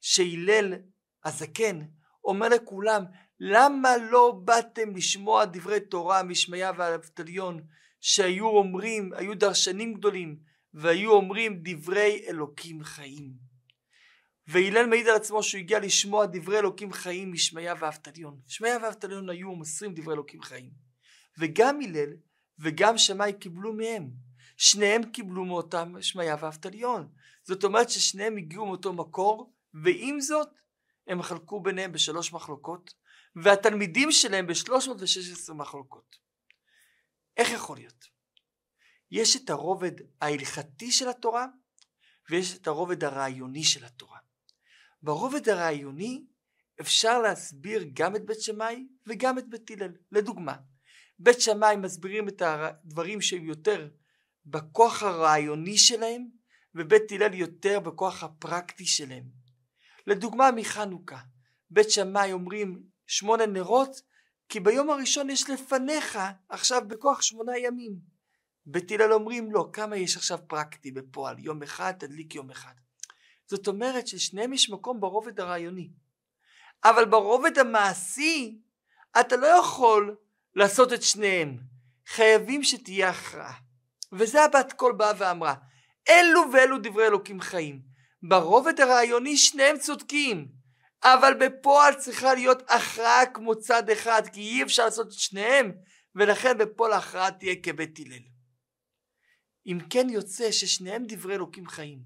שהלל 0.00 0.74
הזקן 1.24 1.80
אומר 2.24 2.48
לכולם, 2.48 3.04
למה 3.40 3.96
לא 3.96 4.40
באתם 4.44 4.96
לשמוע 4.96 5.44
דברי 5.44 5.80
תורה 5.80 6.22
משמיה 6.22 6.72
ואבטליון, 6.76 7.66
שהיו 8.00 8.46
אומרים, 8.46 9.12
היו 9.12 9.34
דרשנים 9.38 9.94
גדולים, 9.94 10.38
והיו 10.74 11.12
אומרים 11.12 11.60
דברי 11.62 12.24
אלוקים 12.28 12.84
חיים. 12.84 13.51
והלל 14.46 14.86
מעיד 14.86 15.08
על 15.08 15.16
עצמו 15.16 15.42
שהוא 15.42 15.58
הגיע 15.58 15.78
לשמוע 15.78 16.26
דברי 16.26 16.58
אלוקים 16.58 16.92
חיים 16.92 17.32
משמיה 17.32 17.74
ואבטליון. 17.78 18.40
שמיה 18.46 18.78
ואבטליון 18.82 19.30
היו 19.30 19.52
מוסרים 19.52 19.94
דברי 19.94 20.14
אלוקים 20.14 20.42
חיים. 20.42 20.70
וגם 21.38 21.80
הלל 21.80 22.12
וגם 22.58 22.98
שמאי 22.98 23.32
קיבלו 23.32 23.72
מהם. 23.72 24.10
שניהם 24.56 25.10
קיבלו 25.10 25.44
מאותם 25.44 25.92
שמעיה 26.00 26.36
ואבטליון. 26.40 27.08
זאת 27.44 27.64
אומרת 27.64 27.90
ששניהם 27.90 28.36
הגיעו 28.36 28.66
מאותו 28.66 28.92
מקור, 28.92 29.54
ועם 29.74 30.20
זאת 30.20 30.48
הם 31.06 31.22
חלקו 31.22 31.60
ביניהם 31.60 31.92
בשלוש 31.92 32.32
מחלוקות, 32.32 32.94
והתלמידים 33.36 34.12
שלהם 34.12 34.46
בשלוש 34.46 34.88
מאות 34.88 35.02
ושש 35.02 35.32
עשרה 35.32 35.56
מחלוקות. 35.56 36.16
איך 37.36 37.50
יכול 37.50 37.76
להיות? 37.76 38.04
יש 39.10 39.36
את 39.36 39.50
הרובד 39.50 39.92
ההלכתי 40.20 40.90
של 40.92 41.08
התורה, 41.08 41.46
ויש 42.30 42.56
את 42.56 42.66
הרובד 42.66 43.04
הרעיוני 43.04 43.64
של 43.64 43.84
התורה. 43.84 44.18
ברובד 45.02 45.48
הרעיוני 45.48 46.24
אפשר 46.80 47.18
להסביר 47.18 47.84
גם 47.92 48.16
את 48.16 48.26
בית 48.26 48.40
שמאי 48.40 48.86
וגם 49.06 49.38
את 49.38 49.48
בית 49.48 49.70
הלל. 49.70 49.92
לדוגמה, 50.12 50.56
בית 51.18 51.40
שמאי 51.40 51.76
מסבירים 51.76 52.28
את 52.28 52.42
הדברים 52.42 53.20
שהם 53.20 53.44
יותר 53.44 53.88
בכוח 54.46 55.02
הרעיוני 55.02 55.78
שלהם, 55.78 56.28
ובית 56.74 57.12
הלל 57.12 57.34
יותר 57.34 57.80
בכוח 57.80 58.22
הפרקטי 58.22 58.86
שלהם. 58.86 59.24
לדוגמה 60.06 60.50
מחנוכה, 60.50 61.18
בית 61.70 61.90
שמאי 61.90 62.32
אומרים 62.32 62.82
שמונה 63.06 63.46
נרות, 63.46 64.02
כי 64.48 64.60
ביום 64.60 64.90
הראשון 64.90 65.30
יש 65.30 65.50
לפניך 65.50 66.18
עכשיו 66.48 66.82
בכוח 66.88 67.22
שמונה 67.22 67.58
ימים. 67.58 67.92
בית 68.66 68.90
הלל 68.90 69.12
אומרים 69.12 69.52
לא, 69.52 69.70
כמה 69.72 69.96
יש 69.96 70.16
עכשיו 70.16 70.38
פרקטי 70.46 70.90
בפועל, 70.90 71.38
יום 71.38 71.62
אחד 71.62 71.92
תדליק 71.98 72.34
יום 72.34 72.50
אחד. 72.50 72.74
זאת 73.46 73.68
אומרת 73.68 74.06
ששניהם 74.06 74.52
יש 74.52 74.70
מקום 74.70 75.00
ברובד 75.00 75.40
הרעיוני. 75.40 75.90
אבל 76.84 77.04
ברובד 77.04 77.58
המעשי 77.58 78.58
אתה 79.20 79.36
לא 79.36 79.46
יכול 79.46 80.16
לעשות 80.54 80.92
את 80.92 81.02
שניהם. 81.02 81.58
חייבים 82.06 82.64
שתהיה 82.64 83.10
הכרעה. 83.10 83.54
וזה 84.12 84.44
הבת 84.44 84.72
קול 84.72 84.92
באה 84.92 85.12
ואמרה, 85.18 85.54
אלו 86.08 86.40
ואלו 86.52 86.78
דברי 86.78 87.06
אלוקים 87.06 87.40
חיים. 87.40 87.82
ברובד 88.22 88.80
הרעיוני 88.80 89.36
שניהם 89.36 89.78
צודקים, 89.78 90.48
אבל 91.04 91.34
בפועל 91.40 91.94
צריכה 91.94 92.34
להיות 92.34 92.62
הכרעה 92.70 93.26
כמו 93.26 93.58
צד 93.58 93.90
אחד, 93.90 94.22
כי 94.32 94.40
אי 94.40 94.62
אפשר 94.62 94.84
לעשות 94.84 95.06
את 95.06 95.12
שניהם, 95.12 95.72
ולכן 96.14 96.58
בפועל 96.58 96.92
ההכרעה 96.92 97.30
תהיה 97.30 97.54
כבית 97.62 97.98
הלל. 97.98 98.22
אם 99.66 99.78
כן 99.90 100.10
יוצא 100.10 100.52
ששניהם 100.52 101.04
דברי 101.06 101.34
אלוקים 101.34 101.66
חיים. 101.66 101.98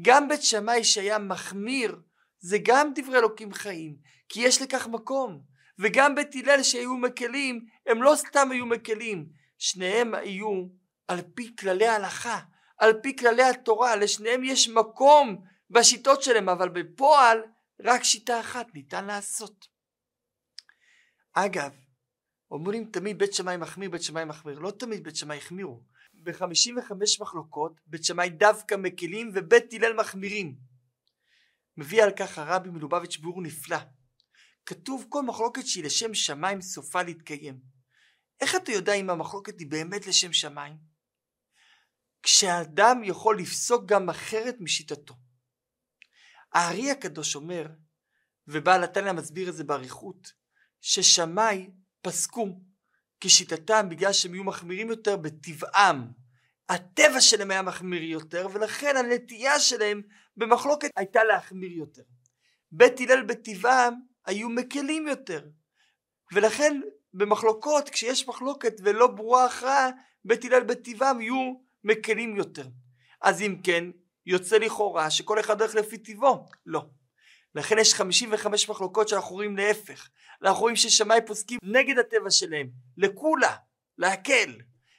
גם 0.00 0.28
בית 0.28 0.42
שמאי 0.42 0.84
שהיה 0.84 1.18
מחמיר, 1.18 2.00
זה 2.40 2.58
גם 2.62 2.92
דברי 2.94 3.18
אלוקים 3.18 3.52
חיים, 3.52 3.96
כי 4.28 4.40
יש 4.40 4.62
לכך 4.62 4.86
מקום. 4.86 5.40
וגם 5.78 6.14
בית 6.14 6.34
הלל 6.34 6.62
שהיו 6.62 6.96
מקלים, 6.96 7.66
הם 7.86 8.02
לא 8.02 8.14
סתם 8.16 8.50
היו 8.50 8.66
מקלים, 8.66 9.28
שניהם 9.58 10.14
היו 10.14 10.66
על 11.08 11.20
פי 11.34 11.56
כללי 11.56 11.86
ההלכה, 11.86 12.40
על 12.78 12.92
פי 13.02 13.16
כללי 13.16 13.42
התורה, 13.42 13.96
לשניהם 13.96 14.44
יש 14.44 14.68
מקום 14.68 15.44
בשיטות 15.70 16.22
שלהם, 16.22 16.48
אבל 16.48 16.68
בפועל 16.68 17.42
רק 17.84 18.04
שיטה 18.04 18.40
אחת 18.40 18.66
ניתן 18.74 19.04
לעשות. 19.04 19.66
אגב, 21.32 21.72
אומרים 22.50 22.84
תמיד 22.84 23.18
בית 23.18 23.34
שמאי 23.34 23.56
מחמיר, 23.56 23.90
בית 23.90 24.02
שמאי 24.02 24.24
מחמיר, 24.24 24.58
לא 24.58 24.70
תמיד 24.70 25.04
בית 25.04 25.16
שמאי 25.16 25.38
החמירו. 25.38 25.82
ב-55 26.22 26.92
מחלוקות 27.20 27.80
בית 27.86 28.04
שמאי 28.04 28.28
דווקא 28.28 28.74
מקלים 28.74 29.30
ובית 29.34 29.72
הלל 29.72 29.92
מחמירים. 29.92 30.56
מביא 31.76 32.02
על 32.02 32.10
כך 32.18 32.38
הרבי 32.38 32.70
מלובביץ' 32.70 33.16
ביאור 33.16 33.42
נפלא. 33.42 33.78
כתוב 34.66 35.06
כל 35.08 35.22
מחלוקת 35.22 35.66
שהיא 35.66 35.84
לשם 35.84 36.14
שמיים 36.14 36.60
סופה 36.60 37.02
להתקיים. 37.02 37.60
איך 38.40 38.56
אתה 38.56 38.72
יודע 38.72 38.92
אם 38.92 39.10
המחלוקת 39.10 39.58
היא 39.60 39.70
באמת 39.70 40.06
לשם 40.06 40.32
שמיים? 40.32 40.76
כשאדם 42.22 43.00
יכול 43.04 43.38
לפסוק 43.38 43.84
גם 43.86 44.10
אחרת 44.10 44.56
משיטתו. 44.60 45.14
הארי 46.52 46.90
הקדוש 46.90 47.34
אומר, 47.34 47.66
ובעל 48.46 48.84
התניא 48.84 49.12
מסביר 49.12 49.48
את 49.48 49.54
זה 49.54 49.64
באריכות, 49.64 50.32
ששמאי 50.80 51.70
פסקו 52.02 52.60
כשיטתם 53.20 53.86
בגלל 53.88 54.12
שהם 54.12 54.34
יהיו 54.34 54.44
מחמירים 54.44 54.88
יותר 54.88 55.16
בטבעם. 55.16 56.06
הטבע 56.68 57.20
שלהם 57.20 57.50
היה 57.50 57.62
מחמיר 57.62 58.02
יותר 58.02 58.48
ולכן 58.52 58.96
הנטייה 58.96 59.60
שלהם 59.60 60.02
במחלוקת 60.36 60.90
הייתה 60.96 61.24
להחמיר 61.24 61.72
יותר. 61.72 62.02
בית 62.72 63.00
הלל 63.00 63.22
בטבעם 63.22 63.94
היו 64.26 64.48
מקלים 64.48 65.06
יותר 65.06 65.46
ולכן 66.32 66.80
במחלוקות 67.14 67.88
כשיש 67.88 68.28
מחלוקת 68.28 68.74
ולא 68.84 69.06
ברורה 69.06 69.44
הכרעה 69.44 69.90
בית 70.24 70.44
הלל 70.44 70.62
בטבעם 70.62 71.20
יהיו 71.20 71.54
מקלים 71.84 72.36
יותר. 72.36 72.68
אז 73.22 73.42
אם 73.42 73.56
כן 73.64 73.84
יוצא 74.26 74.56
לכאורה 74.56 75.10
שכל 75.10 75.40
אחד 75.40 75.60
הולך 75.60 75.74
לפי 75.74 75.98
טבעו. 75.98 76.46
לא. 76.66 76.86
לכן 77.54 77.78
יש 77.78 77.94
55 77.94 78.68
מחלוקות 78.68 79.08
שאנחנו 79.08 79.34
רואים 79.34 79.56
להפך. 79.56 80.08
אנחנו 80.42 80.60
רואים 80.60 80.76
ששמאי 80.76 81.20
פוסקים 81.26 81.58
נגד 81.62 81.98
הטבע 81.98 82.30
שלהם, 82.30 82.68
לקולה, 82.96 83.56
להקל. 83.98 84.54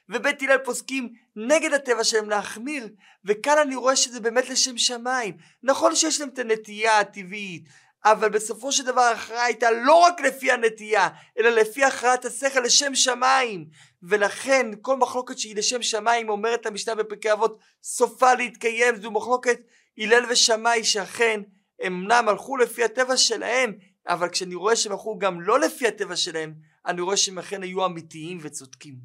ובית 0.08 0.42
הלל 0.42 0.58
פוסקים 0.58 1.12
נגד 1.36 1.72
הטבע 1.72 2.04
שלהם 2.04 2.30
להחמיר, 2.30 2.88
וכאן 3.24 3.58
אני 3.62 3.76
רואה 3.76 3.96
שזה 3.96 4.20
באמת 4.20 4.48
לשם 4.48 4.78
שמיים. 4.78 5.36
נכון 5.62 5.96
שיש 5.96 6.20
להם 6.20 6.28
את 6.28 6.38
הנטייה 6.38 6.98
הטבעית, 6.98 7.68
אבל 8.04 8.28
בסופו 8.28 8.72
של 8.72 8.84
דבר 8.84 9.00
ההכרעה 9.00 9.44
הייתה 9.44 9.70
לא 9.70 9.94
רק 9.94 10.20
לפי 10.20 10.52
הנטייה, 10.52 11.08
אלא 11.38 11.48
לפי 11.48 11.84
הכרעת 11.84 12.24
השכל 12.24 12.60
לשם 12.60 12.94
שמיים. 12.94 13.66
ולכן 14.02 14.66
כל 14.82 14.96
מחלוקת 14.96 15.38
שהיא 15.38 15.56
לשם 15.56 15.82
שמיים 15.82 16.28
אומרת 16.28 16.66
המשנה 16.66 16.94
בפרקי 16.94 17.32
אבות 17.32 17.58
סופה 17.82 18.34
להתקיים 18.34 18.96
זו 18.96 19.10
מחלוקת 19.10 19.60
הלל 19.98 20.24
ושמאי 20.30 20.84
שאכן 20.84 21.40
אמנם 21.86 22.28
הלכו 22.28 22.56
לפי 22.56 22.84
הטבע 22.84 23.16
שלהם 23.16 23.78
אבל 24.06 24.28
כשאני 24.28 24.54
רואה 24.54 24.76
שהם 24.76 24.92
הלכו 24.92 25.18
גם 25.18 25.40
לא 25.40 25.60
לפי 25.60 25.88
הטבע 25.88 26.16
שלהם 26.16 26.54
אני 26.86 27.00
רואה 27.00 27.16
שהם 27.16 27.38
אכן 27.38 27.62
היו 27.62 27.86
אמיתיים 27.86 28.38
וצודקים. 28.42 28.98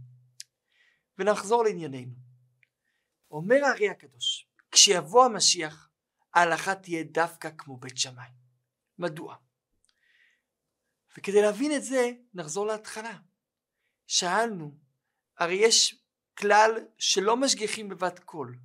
ונחזור 1.17 1.63
לענייננו. 1.63 2.13
אומר 3.31 3.65
האר"י 3.65 3.89
הקדוש 3.89 4.47
כשיבוא 4.71 5.25
המשיח 5.25 5.89
ההלכה 6.33 6.75
תהיה 6.75 7.03
דווקא 7.03 7.49
כמו 7.57 7.77
בית 7.77 7.97
שמאי. 7.97 8.29
מדוע? 8.99 9.35
וכדי 11.17 11.41
להבין 11.41 11.75
את 11.75 11.83
זה 11.83 12.11
נחזור 12.33 12.65
להתחלה. 12.67 13.17
שאלנו 14.07 14.77
הרי 15.37 15.55
יש 15.55 16.01
כלל 16.37 16.71
שלא 16.97 17.37
משגיחים 17.37 17.89
בבת 17.89 18.19
קול, 18.19 18.57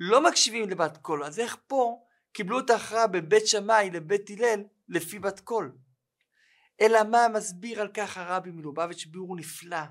לא 0.00 0.28
מקשיבים 0.28 0.70
לבת 0.70 0.96
קול, 0.96 1.24
אז 1.24 1.38
איך 1.38 1.56
פה 1.66 2.03
קיבלו 2.34 2.58
את 2.58 2.70
ההכרעה 2.70 3.06
בין 3.06 3.26
בית 3.26 3.46
שמאי 3.46 3.90
לבית 3.90 4.30
הלל 4.30 4.64
לפי 4.88 5.18
בת 5.18 5.40
קול? 5.40 5.72
אלא 6.80 7.02
מה 7.10 7.26
מסביר 7.34 7.80
על 7.80 7.88
כך 7.94 8.16
הרבי 8.16 8.50
מלובביץ' 8.50 9.06
ביאור 9.06 9.36
נפלא. 9.36 9.82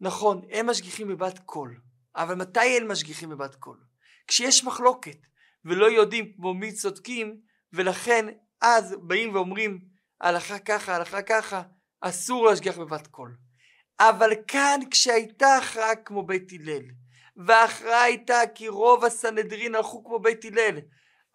נכון, 0.00 0.42
אין 0.50 0.66
משגיחים 0.66 1.08
בבת 1.08 1.38
קול, 1.38 1.80
אבל 2.16 2.34
מתי 2.34 2.76
אין 2.76 2.90
משגיחים 2.90 3.30
בבת 3.30 3.54
קול? 3.54 3.78
כשיש 4.26 4.64
מחלוקת 4.64 5.18
ולא 5.64 5.86
יודעים 5.86 6.32
כמו 6.32 6.54
מי 6.54 6.72
צודקים 6.72 7.40
ולכן 7.72 8.26
אז 8.60 8.94
באים 9.02 9.34
ואומרים 9.34 9.80
הלכה 10.20 10.58
ככה, 10.58 10.96
הלכה 10.96 11.22
ככה, 11.22 11.62
אסור 12.00 12.46
להשגיח 12.46 12.78
בבת 12.78 13.06
קול. 13.06 13.36
אבל 14.00 14.30
כאן 14.48 14.80
כשהייתה 14.90 15.56
הכרעה 15.56 15.96
כמו 15.96 16.26
בית 16.26 16.52
הלל, 16.52 16.82
וההכרעה 17.36 18.02
הייתה 18.02 18.40
כי 18.54 18.68
רוב 18.68 19.04
הסנהדרין 19.04 19.74
הלכו 19.74 20.04
כמו 20.04 20.18
בית 20.18 20.44
הלל, 20.44 20.78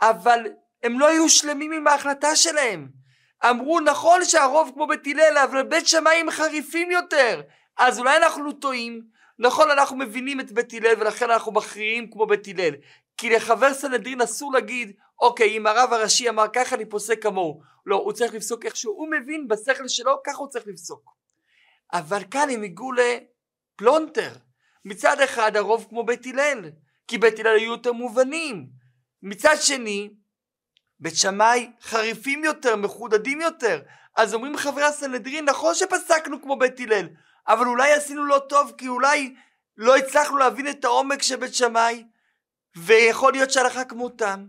אבל 0.01 0.45
הם 0.83 0.99
לא 0.99 1.07
היו 1.07 1.29
שלמים 1.29 1.71
עם 1.71 1.87
ההחלטה 1.87 2.35
שלהם. 2.35 2.87
אמרו 3.49 3.79
נכון 3.79 4.25
שהרוב 4.25 4.71
כמו 4.73 4.87
בית 4.87 5.07
הלל, 5.07 5.37
אבל 5.37 5.63
בית 5.63 5.87
שמאי 5.87 6.19
הם 6.19 6.31
חריפים 6.31 6.91
יותר. 6.91 7.41
אז 7.77 7.99
אולי 7.99 8.17
אנחנו 8.17 8.51
טועים, 8.51 9.01
נכון 9.39 9.71
אנחנו 9.71 9.97
מבינים 9.97 10.39
את 10.39 10.51
בית 10.51 10.73
הלל 10.73 10.93
ולכן 10.99 11.31
אנחנו 11.31 11.51
מכריעים 11.51 12.11
כמו 12.11 12.25
בית 12.25 12.47
הלל. 12.47 12.75
כי 13.17 13.29
לחבר 13.29 13.73
סנהדרין 13.73 14.21
אסור 14.21 14.53
להגיד, 14.53 14.91
אוקיי, 15.19 15.57
אם 15.57 15.67
הרב 15.67 15.93
הראשי 15.93 16.29
אמר 16.29 16.45
ככה 16.53 16.75
אני 16.75 16.85
פוסק 16.85 17.23
כמוהו. 17.23 17.61
לא, 17.85 17.95
הוא 17.95 18.13
צריך 18.13 18.33
לפסוק 18.33 18.65
איך 18.65 18.75
שהוא 18.75 19.07
מבין 19.11 19.47
בשכל 19.47 19.87
שלו, 19.87 20.17
ככה 20.25 20.37
הוא 20.37 20.47
צריך 20.47 20.67
לפסוק. 20.67 21.15
אבל 21.93 22.23
כאן 22.31 22.49
הם 22.49 22.63
הגיעו 22.63 22.91
לפלונטר. 22.91 24.31
מצד 24.85 25.19
אחד 25.19 25.55
הרוב 25.55 25.85
כמו 25.89 26.05
בית 26.05 26.25
הלל, 26.25 26.69
כי 27.07 27.17
בית 27.17 27.39
הלל 27.39 27.55
היו 27.55 27.71
יותר 27.71 27.93
מובנים. 27.93 28.67
מצד 29.23 29.55
שני, 29.59 30.09
בית 30.99 31.15
שמאי 31.15 31.71
חריפים 31.81 32.43
יותר, 32.43 32.75
מחודדים 32.75 33.41
יותר. 33.41 33.81
אז 34.15 34.33
אומרים 34.33 34.57
חברי 34.57 34.83
הסנהדרין, 34.83 35.45
נכון 35.45 35.75
שפסקנו 35.75 36.41
כמו 36.41 36.59
בית 36.59 36.79
הלל, 36.79 37.07
אבל 37.47 37.65
אולי 37.65 37.93
עשינו 37.93 38.25
לא 38.25 38.41
טוב, 38.49 38.71
כי 38.77 38.87
אולי 38.87 39.35
לא 39.77 39.95
הצלחנו 39.97 40.37
להבין 40.37 40.69
את 40.69 40.85
העומק 40.85 41.21
של 41.21 41.35
בית 41.35 41.53
שמאי, 41.53 42.05
ויכול 42.75 43.33
להיות 43.33 43.51
שהלכה 43.51 43.85
כמותם. 43.85 44.47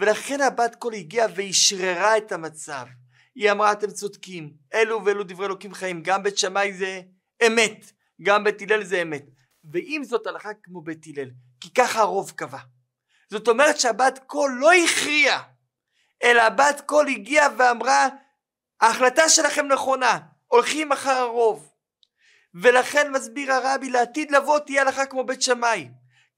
ולכן 0.00 0.40
הבת 0.40 0.74
קול 0.74 0.94
הגיעה 0.94 1.28
ואשררה 1.34 2.16
את 2.16 2.32
המצב. 2.32 2.86
היא 3.34 3.50
אמרה 3.50 3.72
אתם 3.72 3.90
צודקים, 3.90 4.52
אלו 4.74 5.04
ואלו 5.04 5.24
דברי 5.24 5.46
אלוקים 5.46 5.74
חיים, 5.74 6.02
גם 6.02 6.22
בית 6.22 6.38
שמאי 6.38 6.72
זה 6.72 7.00
אמת, 7.46 7.92
גם 8.22 8.44
בית 8.44 8.62
הלל 8.62 8.84
זה 8.84 9.02
אמת. 9.02 9.24
ואם 9.72 10.02
זאת 10.04 10.26
הלכה 10.26 10.48
כמו 10.62 10.82
בית 10.82 11.06
הלל, 11.06 11.30
כי 11.60 11.74
ככה 11.74 12.00
הרוב 12.00 12.30
קבע. 12.30 12.58
זאת 13.30 13.48
אומרת 13.48 13.80
שהבת 13.80 14.18
קול 14.26 14.56
לא 14.60 14.72
הכריעה, 14.72 15.42
אלא 16.22 16.42
הבת 16.42 16.82
קול 16.86 17.08
הגיעה 17.08 17.48
ואמרה, 17.56 18.08
ההחלטה 18.80 19.28
שלכם 19.28 19.66
נכונה, 19.66 20.18
הולכים 20.46 20.92
אחר 20.92 21.10
הרוב. 21.10 21.70
ולכן 22.54 23.12
מסביר 23.12 23.52
הרבי 23.52 23.90
לעתיד 23.90 24.30
לבוא 24.30 24.58
תהיה 24.58 24.82
הלכה 24.82 25.06
כמו 25.06 25.24
בית 25.24 25.42
שמאי. 25.42 25.88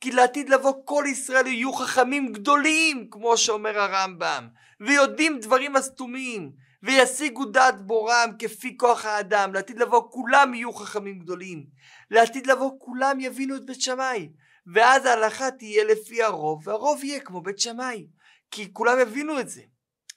כי 0.00 0.10
לעתיד 0.12 0.50
לבוא 0.50 0.72
כל 0.84 1.04
ישראל 1.06 1.46
יהיו 1.46 1.72
חכמים 1.72 2.32
גדולים, 2.32 3.08
כמו 3.10 3.36
שאומר 3.36 3.78
הרמב"ם, 3.78 4.48
ויודעים 4.80 5.38
דברים 5.40 5.76
הסתומים, 5.76 6.52
וישיגו 6.82 7.44
דעת 7.44 7.86
בורם 7.86 8.30
כפי 8.38 8.76
כוח 8.76 9.04
האדם, 9.04 9.54
לעתיד 9.54 9.78
לבוא 9.78 10.10
כולם 10.10 10.54
יהיו 10.54 10.72
חכמים 10.72 11.18
גדולים, 11.18 11.66
לעתיד 12.10 12.46
לבוא 12.46 12.70
כולם 12.78 13.20
יבינו 13.20 13.56
את 13.56 13.66
בית 13.66 13.80
שמאי, 13.80 14.28
ואז 14.74 15.06
ההלכה 15.06 15.50
תהיה 15.50 15.84
לפי 15.84 16.22
הרוב, 16.22 16.68
והרוב 16.68 17.04
יהיה 17.04 17.20
כמו 17.20 17.40
בית 17.40 17.58
שמאי, 17.58 18.06
כי 18.50 18.72
כולם 18.72 18.98
יבינו 19.00 19.40
את 19.40 19.48
זה, 19.48 19.62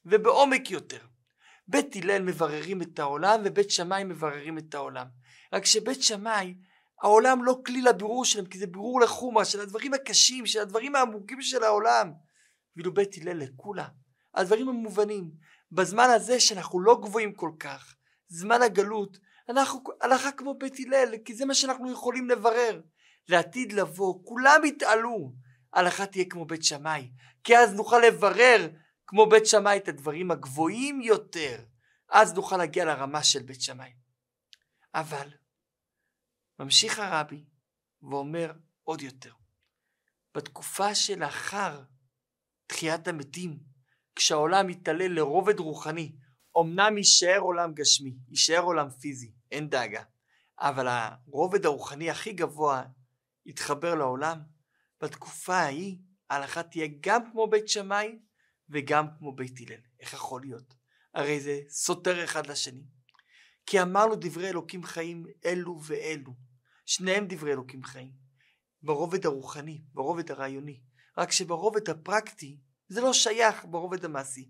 ובעומק 0.06 0.72
יותר. 0.72 1.00
בית 1.68 1.96
הלל 1.96 2.22
מבררים 2.22 2.82
את 2.82 3.00
העולם, 3.00 3.42
ובית 3.46 3.72
שמאי 3.72 4.04
מבררים 4.04 4.58
את 4.58 4.76
העולם. 4.76 5.08
רק 5.54 5.66
שבית 5.66 6.04
שמאי, 6.04 6.56
העולם 7.02 7.44
לא 7.44 7.62
כלי 7.66 7.82
לבירור 7.82 8.26
שלהם, 8.26 8.46
כי 8.46 8.58
זה 8.58 8.68
בירור 8.68 9.02
לחומה, 9.02 9.46
של 9.46 9.62
הדברים 9.62 9.94
הקשים, 9.94 10.46
של 10.46 10.60
הדברים 10.60 10.96
העמוקים 10.96 11.42
של 11.42 11.64
העולם. 11.64 12.12
ואילו 12.76 12.94
בית 12.94 13.16
הלל 13.22 13.38
לכולה, 13.38 13.88
הדברים 14.36 14.70
המובנים. 14.70 15.32
בזמן 15.72 16.08
הזה 16.16 16.40
שאנחנו 16.40 16.82
לא 16.82 17.00
גבוהים 17.02 17.34
כל 17.34 17.52
כך, 17.60 17.96
זמן 18.28 18.62
הגלות, 18.62 19.18
אנחנו 19.50 19.84
הלכה 20.02 20.32
כמו 20.32 20.54
בית 20.58 20.74
הלל, 20.80 21.18
כי 21.26 21.36
זה 21.36 21.46
מה 21.46 21.54
שאנחנו 21.54 21.92
יכולים 21.92 22.30
לברר. 22.30 22.82
לעתיד 23.28 23.74
לבוא, 23.74 24.26
כולם 24.26 24.62
יתעלו, 24.66 25.34
הלכה 25.74 26.06
תהיה 26.06 26.26
כמו 26.30 26.46
בית 26.46 26.64
שמאי, 26.64 27.12
כי 27.44 27.58
אז 27.58 27.74
נוכל 27.74 28.00
לברר 28.08 28.70
כמו 29.08 29.30
בית 29.30 29.46
שמאי 29.46 29.78
את 29.78 29.88
הדברים 29.88 30.32
הגבוהים 30.32 31.02
יותר, 31.02 31.66
אז 32.10 32.34
נוכל 32.34 32.58
להגיע 32.58 32.86
לרמה 32.86 33.24
של 33.24 33.44
בית 33.44 33.62
שמאי. 33.62 33.94
אבל 34.94 35.30
ממשיך 36.60 37.00
הרבי 37.00 37.46
ואומר 38.02 38.52
עוד 38.84 39.02
יותר, 39.02 39.34
בתקופה 40.36 40.96
שלאחר 40.96 41.84
תחיית 42.68 43.08
המתים, 43.08 43.60
כשהעולם 44.16 44.70
יתעלה 44.70 45.08
לרובד 45.08 45.60
רוחני, 45.60 46.16
אמנם 46.62 46.98
יישאר 46.98 47.40
עולם 47.40 47.74
גשמי, 47.74 48.16
יישאר 48.30 48.62
עולם 48.62 48.90
פיזי, 48.90 49.32
אין 49.52 49.70
דאגה, 49.70 50.04
אבל 50.60 50.88
הרובד 50.88 51.66
הרוחני 51.66 52.10
הכי 52.10 52.34
גבוה 52.34 52.84
יתחבר 53.46 53.96
לעולם, 53.96 54.40
בתקופה 55.02 55.56
ההיא 55.56 55.98
ההלכה 56.30 56.64
תהיה 56.64 56.88
גם 57.00 57.32
כמו 57.32 57.48
בית 57.48 57.68
שמאי 57.68 58.20
וגם 58.70 59.08
כמו 59.18 59.36
בית 59.36 59.56
הלל. 59.60 59.82
איך 60.00 60.14
יכול 60.14 60.42
להיות? 60.42 60.74
הרי 61.14 61.40
זה 61.40 61.60
סותר 61.70 62.24
אחד 62.24 62.48
לשני. 62.48 62.84
כי 63.66 63.82
אמרנו 63.82 64.16
דברי 64.16 64.50
אלוקים 64.50 64.84
חיים 64.84 65.26
אלו 65.46 65.80
ואלו, 65.84 66.34
שניהם 66.86 67.26
דברי 67.28 67.52
אלוקים 67.52 67.84
חיים. 67.84 68.12
ברובד 68.82 69.26
הרוחני, 69.26 69.82
ברובד 69.94 70.32
הרעיוני. 70.32 70.82
רק 71.18 71.32
שברובד 71.32 71.90
הפרקטי 71.90 72.58
זה 72.88 73.02
לא 73.02 73.14
שייך 73.14 73.66
ברובד 73.66 74.06
המעשי. 74.06 74.50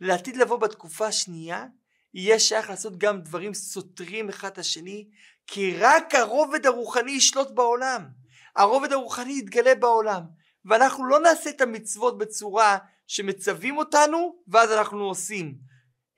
לעתיד 0.00 0.36
לבוא 0.36 0.56
בתקופה 0.56 1.06
השנייה 1.06 1.66
יהיה 2.14 2.38
שייך 2.38 2.70
לעשות 2.70 2.98
גם 2.98 3.20
דברים 3.20 3.54
סותרים 3.54 4.28
אחד 4.28 4.48
את 4.48 4.58
השני, 4.58 5.10
כי 5.46 5.76
רק 5.76 6.14
הרובד 6.14 6.66
הרוחני 6.66 7.10
ישלוט 7.12 7.50
בעולם. 7.50 8.19
הרובד 8.56 8.92
הרוחני 8.92 9.38
יתגלה 9.38 9.74
בעולם, 9.74 10.22
ואנחנו 10.64 11.04
לא 11.04 11.20
נעשה 11.20 11.50
את 11.50 11.60
המצוות 11.60 12.18
בצורה 12.18 12.78
שמצווים 13.06 13.78
אותנו 13.78 14.34
ואז 14.48 14.72
אנחנו 14.72 15.04
עושים, 15.04 15.54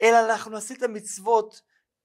אלא 0.02 0.18
אנחנו 0.30 0.50
נעשה 0.50 0.74
את 0.74 0.82
המצוות 0.82 1.60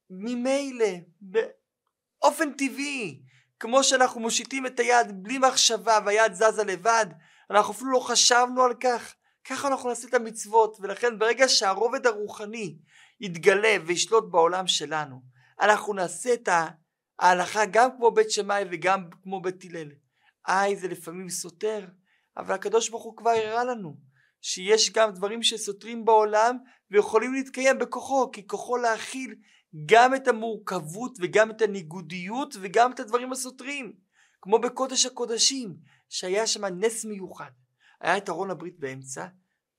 ממילא, 0.09 0.89
באופן 1.21 2.51
טבעי, 2.51 3.21
כמו 3.59 3.83
שאנחנו 3.83 4.21
מושיטים 4.21 4.65
את 4.65 4.79
היד 4.79 5.23
בלי 5.23 5.37
מחשבה 5.37 5.99
והיד 6.05 6.33
זזה 6.33 6.63
לבד, 6.63 7.05
אנחנו 7.49 7.73
אפילו 7.73 7.91
לא 7.91 7.99
חשבנו 7.99 8.63
על 8.63 8.73
כך, 8.79 9.15
ככה 9.45 9.67
אנחנו 9.67 9.89
נעשה 9.89 10.07
את 10.07 10.13
המצוות, 10.13 10.77
ולכן 10.81 11.19
ברגע 11.19 11.49
שהרובד 11.49 12.07
הרוחני 12.07 12.77
יתגלה 13.19 13.77
וישלוט 13.85 14.31
בעולם 14.31 14.67
שלנו, 14.67 15.21
אנחנו 15.61 15.93
נעשה 15.93 16.33
את 16.33 16.49
ההלכה 17.19 17.65
גם 17.65 17.89
כמו 17.97 18.11
בית 18.11 18.31
שמאי 18.31 18.63
וגם 18.71 19.03
כמו 19.23 19.41
בית 19.41 19.63
הלל. 19.63 19.91
איי, 20.47 20.75
זה 20.75 20.87
לפעמים 20.87 21.29
סותר, 21.29 21.87
אבל 22.37 22.55
הקדוש 22.55 22.89
ברוך 22.89 23.03
הוא 23.03 23.17
כבר 23.17 23.29
הראה 23.29 23.63
לנו 23.63 23.97
שיש 24.41 24.91
גם 24.91 25.11
דברים 25.11 25.43
שסותרים 25.43 26.05
בעולם 26.05 26.57
ויכולים 26.91 27.33
להתקיים 27.33 27.79
בכוחו, 27.79 28.31
כי 28.31 28.47
כוחו 28.47 28.77
להכיל 28.77 29.35
גם 29.85 30.15
את 30.15 30.27
המורכבות 30.27 31.11
וגם 31.21 31.51
את 31.51 31.61
הניגודיות 31.61 32.55
וגם 32.61 32.91
את 32.91 32.99
הדברים 32.99 33.31
הסותרים, 33.31 33.93
כמו 34.41 34.59
בקודש 34.59 35.05
הקודשים, 35.05 35.75
שהיה 36.09 36.47
שם 36.47 36.65
נס 36.65 37.05
מיוחד. 37.05 37.51
היה 38.01 38.17
את 38.17 38.29
ארון 38.29 38.51
הברית 38.51 38.79
באמצע, 38.79 39.27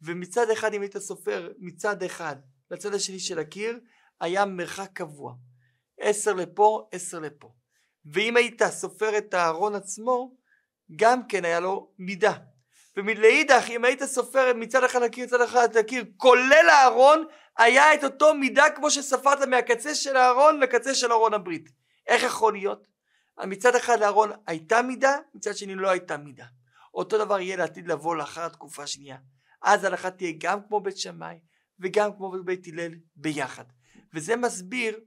ומצד 0.02 0.50
אחד 0.50 0.74
אם 0.74 0.80
היית 0.80 0.98
סופר 0.98 1.52
מצד 1.58 2.02
אחד 2.02 2.36
לצד 2.70 2.94
השני 2.94 3.18
של 3.18 3.38
הקיר, 3.38 3.80
היה 4.20 4.44
מרחק 4.44 4.90
קבוע. 4.92 5.34
עשר 6.00 6.32
לפה, 6.34 6.88
עשר 6.92 7.18
לפה. 7.18 7.52
ואם 8.04 8.36
היית 8.36 8.62
סופר 8.62 9.18
את 9.18 9.34
הארון 9.34 9.74
עצמו, 9.74 10.37
גם 10.96 11.26
כן 11.28 11.44
היה 11.44 11.60
לו 11.60 11.90
מידה. 11.98 12.32
ומלאידך 12.96 13.64
אם 13.68 13.84
היית 13.84 14.04
סופר 14.04 14.52
מצד 14.54 14.84
אחד 14.84 15.02
לקיר 15.02 15.26
מצד 15.26 15.40
אחד 15.40 15.76
לקיר 15.76 16.04
כולל 16.16 16.68
הארון 16.72 17.24
היה 17.58 17.94
את 17.94 18.04
אותו 18.04 18.34
מידה 18.34 18.70
כמו 18.70 18.90
שספרת 18.90 19.48
מהקצה 19.48 19.94
של 19.94 20.16
הארון 20.16 20.60
לקצה 20.60 20.94
של 20.94 21.12
ארון 21.12 21.34
הברית 21.34 21.68
איך 22.08 22.22
יכול 22.22 22.52
להיות? 22.52 22.86
מצד 23.46 23.74
אחד 23.74 24.00
לארון 24.00 24.30
הייתה 24.46 24.82
מידה 24.82 25.16
מצד 25.34 25.56
שני 25.56 25.74
לא 25.74 25.90
הייתה 25.90 26.16
מידה. 26.16 26.44
אותו 26.94 27.18
דבר 27.18 27.40
יהיה 27.40 27.56
לעתיד 27.56 27.88
לבוא 27.88 28.16
לאחר 28.16 28.46
התקופה 28.46 28.82
השנייה. 28.82 29.16
אז 29.62 29.84
ההלכה 29.84 30.10
תהיה 30.10 30.32
גם 30.38 30.58
כמו 30.68 30.80
בית 30.80 30.98
שמאי 30.98 31.38
וגם 31.80 32.16
כמו 32.16 32.32
בית 32.44 32.66
הלל 32.66 32.92
ביחד. 33.16 33.64
וזה 34.14 34.36
מסביר 34.36 35.00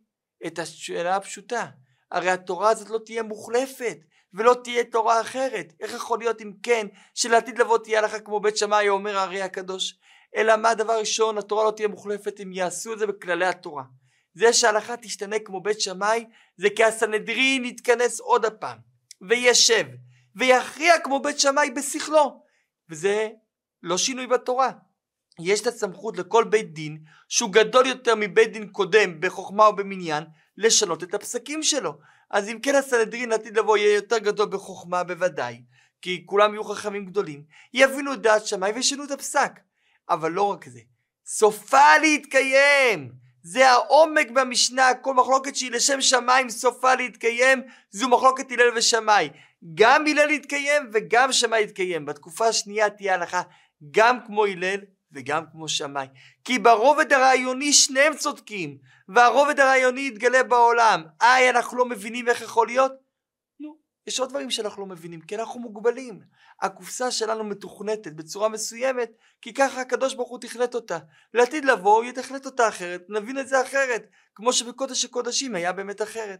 את 0.47 0.59
השאלה 0.59 1.15
הפשוטה. 1.15 1.65
הרי 2.11 2.29
התורה 2.29 2.69
הזאת 2.69 2.89
לא 2.89 2.99
תהיה 3.05 3.23
מוחלפת 3.23 3.97
ולא 4.33 4.55
תהיה 4.63 4.83
תורה 4.83 5.21
אחרת. 5.21 5.73
איך 5.79 5.93
יכול 5.93 6.19
להיות 6.19 6.41
אם 6.41 6.51
כן 6.63 6.87
שלעתיד 7.13 7.59
לבוא 7.59 7.77
תהיה 7.77 7.99
הלכה 7.99 8.19
כמו 8.19 8.39
בית 8.39 8.57
שמאי 8.57 8.89
אומר 8.89 9.17
הארי 9.17 9.41
הקדוש? 9.41 9.99
אלא 10.35 10.57
מה 10.57 10.69
הדבר 10.69 10.99
ראשון 10.99 11.37
התורה 11.37 11.63
לא 11.63 11.71
תהיה 11.71 11.87
מוחלפת 11.87 12.39
אם 12.43 12.53
יעשו 12.53 12.93
את 12.93 12.99
זה 12.99 13.07
בכללי 13.07 13.45
התורה. 13.45 13.83
זה 14.33 14.53
שההלכה 14.53 14.97
תשתנה 14.97 15.39
כמו 15.39 15.61
בית 15.61 15.81
שמאי 15.81 16.25
זה 16.57 16.67
כי 16.75 16.83
הסנהדרין 16.83 17.65
יתכנס 17.65 18.19
עוד 18.19 18.45
הפעם 18.45 18.77
וישב 19.21 19.85
ויכריע 20.35 20.99
כמו 20.99 21.19
בית 21.19 21.39
שמאי 21.39 21.71
בשכלו 21.71 22.43
וזה 22.89 23.29
לא 23.83 23.97
שינוי 23.97 24.27
בתורה. 24.27 24.71
יש 25.39 25.61
את 25.61 25.67
הסמכות 25.67 26.17
לכל 26.17 26.43
בית 26.43 26.73
דין 26.73 27.03
שהוא 27.29 27.53
גדול 27.53 27.85
יותר 27.87 28.13
מבית 28.17 28.53
דין 28.53 28.69
קודם 28.71 29.21
בחוכמה 29.21 29.65
או 29.65 29.75
במניין 29.75 30.23
לשנות 30.57 31.03
את 31.03 31.13
הפסקים 31.13 31.63
שלו 31.63 31.93
אז 32.31 32.49
אם 32.49 32.59
כן 32.59 32.75
הסנהדרין 32.75 33.29
לעתיד 33.29 33.57
לבוא 33.57 33.77
יהיה 33.77 33.95
יותר 33.95 34.17
גדול 34.17 34.49
בחוכמה 34.49 35.03
בוודאי, 35.03 35.61
כי 36.01 36.23
כולם 36.25 36.53
יהיו 36.53 36.63
חכמים 36.63 37.05
גדולים, 37.05 37.43
יבינו 37.73 38.15
דעת 38.15 38.47
שמאי 38.47 38.71
וישנו 38.71 39.03
את 39.03 39.11
הפסק. 39.11 39.51
אבל 40.09 40.31
לא 40.31 40.43
רק 40.43 40.69
זה, 40.69 40.79
סופה 41.25 41.97
להתקיים! 42.01 43.11
זה 43.43 43.69
העומק 43.69 44.31
במשנה, 44.31 44.93
כל 45.01 45.13
מחלוקת 45.13 45.55
שהיא 45.55 45.71
לשם 45.71 46.01
שמיים 46.01 46.49
סופה 46.49 46.95
להתקיים, 46.95 47.61
זו 47.91 48.09
מחלוקת 48.09 48.51
הלל 48.51 48.77
ושמאי. 48.77 49.29
גם 49.73 50.07
הלל 50.07 50.29
יתקיים 50.29 50.89
וגם 50.93 51.31
שמאי 51.31 51.61
יתקיים. 51.61 52.05
בתקופה 52.05 52.47
השנייה 52.47 52.89
תהיה 52.89 53.13
הלכה 53.13 53.41
גם 53.91 54.17
כמו 54.25 54.45
הלל 54.45 54.79
וגם 55.13 55.43
כמו 55.51 55.67
שמאי. 55.67 56.07
כי 56.43 56.59
ברובד 56.59 57.13
הרעיוני 57.13 57.73
שניהם 57.73 58.15
צודקים, 58.15 58.77
והרובד 59.09 59.59
הרעיוני 59.59 60.01
יתגלה 60.01 60.43
בעולם. 60.43 61.03
איי, 61.21 61.49
אנחנו 61.49 61.77
לא 61.77 61.85
מבינים 61.85 62.27
איך 62.27 62.41
יכול 62.41 62.67
להיות? 62.67 62.91
נו, 63.59 63.77
יש 64.07 64.19
עוד 64.19 64.29
דברים 64.29 64.51
שאנחנו 64.51 64.81
לא 64.81 64.87
מבינים, 64.87 65.21
כי 65.21 65.35
אנחנו 65.35 65.59
מוגבלים. 65.59 66.19
הקופסה 66.61 67.11
שלנו 67.11 67.43
מתוכנתת 67.43 68.13
בצורה 68.13 68.49
מסוימת, 68.49 69.11
כי 69.41 69.53
ככה 69.53 69.81
הקדוש 69.81 70.13
ברוך 70.13 70.29
הוא 70.29 70.39
תכנת 70.39 70.75
אותה. 70.75 70.99
לעתיד 71.33 71.65
לבוא 71.65 71.95
הוא 71.95 72.03
יתכנת 72.03 72.45
אותה 72.45 72.67
אחרת, 72.67 73.01
נבין 73.09 73.39
את 73.39 73.47
זה 73.47 73.61
אחרת, 73.61 74.07
כמו 74.35 74.53
שבקודש 74.53 75.05
הקודשים 75.05 75.55
היה 75.55 75.71
באמת 75.71 76.01
אחרת. 76.01 76.39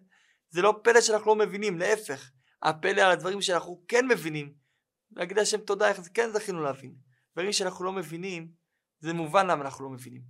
זה 0.50 0.62
לא 0.62 0.80
פלא 0.84 1.02
שאנחנו 1.02 1.28
לא 1.28 1.36
מבינים, 1.36 1.78
להפך. 1.78 2.32
הפלא 2.64 3.02
על 3.02 3.12
הדברים 3.12 3.42
שאנחנו 3.42 3.84
כן 3.88 4.08
מבינים. 4.08 4.54
להגיד 5.16 5.40
השם 5.40 5.58
תודה 5.58 5.90
איך 5.90 6.00
כן 6.14 6.30
זכינו 6.34 6.64
להבין. 6.64 6.96
דברים 7.34 7.52
שאנחנו 7.52 7.86
לא 7.86 7.92
מבינים, 7.92 8.48
זה 9.02 9.14
מובן 9.14 9.48
למה 9.48 9.66
אנחנו 9.66 9.84
לא 9.84 9.90
מבינים. 9.90 10.22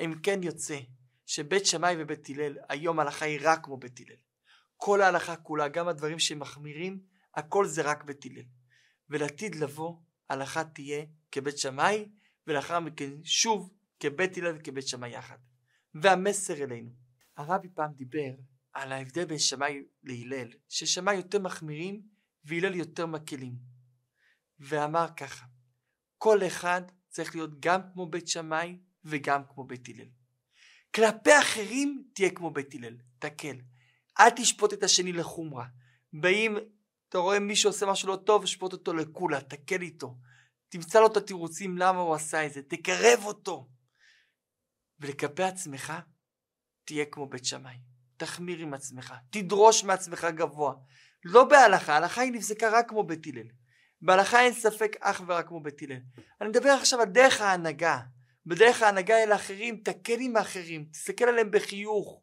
אם 0.00 0.14
כן 0.22 0.42
יוצא 0.42 0.78
שבית 1.26 1.66
שמאי 1.66 1.94
ובית 1.98 2.28
הלל 2.28 2.56
היום 2.68 2.98
ההלכה 2.98 3.24
היא 3.24 3.40
רק 3.42 3.64
כמו 3.64 3.76
בית 3.76 4.00
הלל. 4.00 4.16
כל 4.76 5.02
ההלכה 5.02 5.36
כולה, 5.36 5.68
גם 5.68 5.88
הדברים 5.88 6.18
שמחמירים, 6.18 7.00
הכל 7.34 7.66
זה 7.66 7.82
רק 7.82 8.04
בית 8.04 8.24
הלל. 8.24 8.44
ולעתיד 9.08 9.54
לבוא, 9.54 9.96
ההלכה 10.30 10.64
תהיה 10.64 11.04
כבית 11.32 11.58
שמאי, 11.58 12.08
ולאחר 12.46 12.80
מכן 12.80 13.24
שוב 13.24 13.70
כבית 14.00 14.36
הלל 14.36 14.56
וכבית 14.58 14.88
שמאי 14.88 15.10
יחד. 15.10 15.38
והמסר 15.94 16.62
אלינו. 16.62 16.90
הרבי 17.36 17.68
פעם 17.74 17.92
דיבר 17.92 18.34
על 18.72 18.92
ההבדל 18.92 19.24
בין 19.24 19.38
שמאי 19.38 19.82
להלל, 20.04 20.48
ששמאי 20.68 21.14
יותר 21.14 21.38
מחמירים 21.38 22.02
והלל 22.44 22.74
יותר 22.74 23.06
מקלים. 23.06 23.54
ואמר 24.58 25.06
ככה, 25.16 25.46
כל 26.18 26.46
אחד 26.46 26.82
צריך 27.10 27.34
להיות 27.34 27.60
גם 27.60 27.80
כמו 27.92 28.06
בית 28.06 28.28
שמאי 28.28 28.78
וגם 29.04 29.42
כמו 29.48 29.64
בית 29.64 29.88
הלל. 29.88 30.08
כלפי 30.94 31.38
אחרים 31.38 32.04
תהיה 32.14 32.30
כמו 32.30 32.50
בית 32.50 32.74
הלל, 32.74 32.96
תקל. 33.18 33.56
אל 34.20 34.30
תשפוט 34.30 34.72
את 34.72 34.82
השני 34.82 35.12
לחומרה. 35.12 35.66
באים, 36.12 36.56
אתה 37.08 37.18
רואה 37.18 37.40
מישהו 37.40 37.70
עושה 37.70 37.86
משהו 37.86 38.08
לא 38.08 38.16
טוב, 38.16 38.46
שפוט 38.46 38.72
אותו 38.72 38.94
לקולה, 38.94 39.40
תקל 39.40 39.82
איתו. 39.82 40.16
תמצא 40.68 41.00
לו 41.00 41.06
את 41.06 41.16
התירוצים 41.16 41.78
למה 41.78 42.00
הוא 42.00 42.14
עשה 42.14 42.46
את 42.46 42.52
זה, 42.52 42.62
תקרב 42.62 43.20
אותו. 43.24 43.68
ולכלפי 45.00 45.42
עצמך, 45.42 45.92
תהיה 46.84 47.04
כמו 47.04 47.26
בית 47.26 47.44
שמאי. 47.44 47.76
תחמיר 48.16 48.58
עם 48.58 48.74
עצמך, 48.74 49.14
תדרוש 49.30 49.84
מעצמך 49.84 50.26
גבוה. 50.34 50.74
לא 51.24 51.44
בהלכה, 51.44 51.92
ההלכה 51.92 52.20
היא 52.20 52.32
נפסקה 52.32 52.70
רק 52.72 52.88
כמו 52.88 53.04
בית 53.04 53.26
הלל. 53.26 53.48
בהלכה 54.02 54.40
אין 54.40 54.52
ספק 54.52 54.96
אך 55.00 55.22
ורק 55.26 55.48
כמו 55.48 55.60
בית 55.60 55.82
הלל. 55.82 56.00
אני 56.40 56.48
מדבר 56.48 56.70
עכשיו 56.70 57.00
על 57.00 57.08
דרך 57.08 57.40
ההנהגה. 57.40 58.00
בדרך 58.46 58.82
ההנהגה 58.82 59.22
אל 59.22 59.32
האחרים, 59.32 59.76
תקל 59.84 60.16
עם 60.20 60.36
האחרים, 60.36 60.84
תסתכל 60.84 61.24
עליהם 61.24 61.50
בחיוך. 61.50 62.22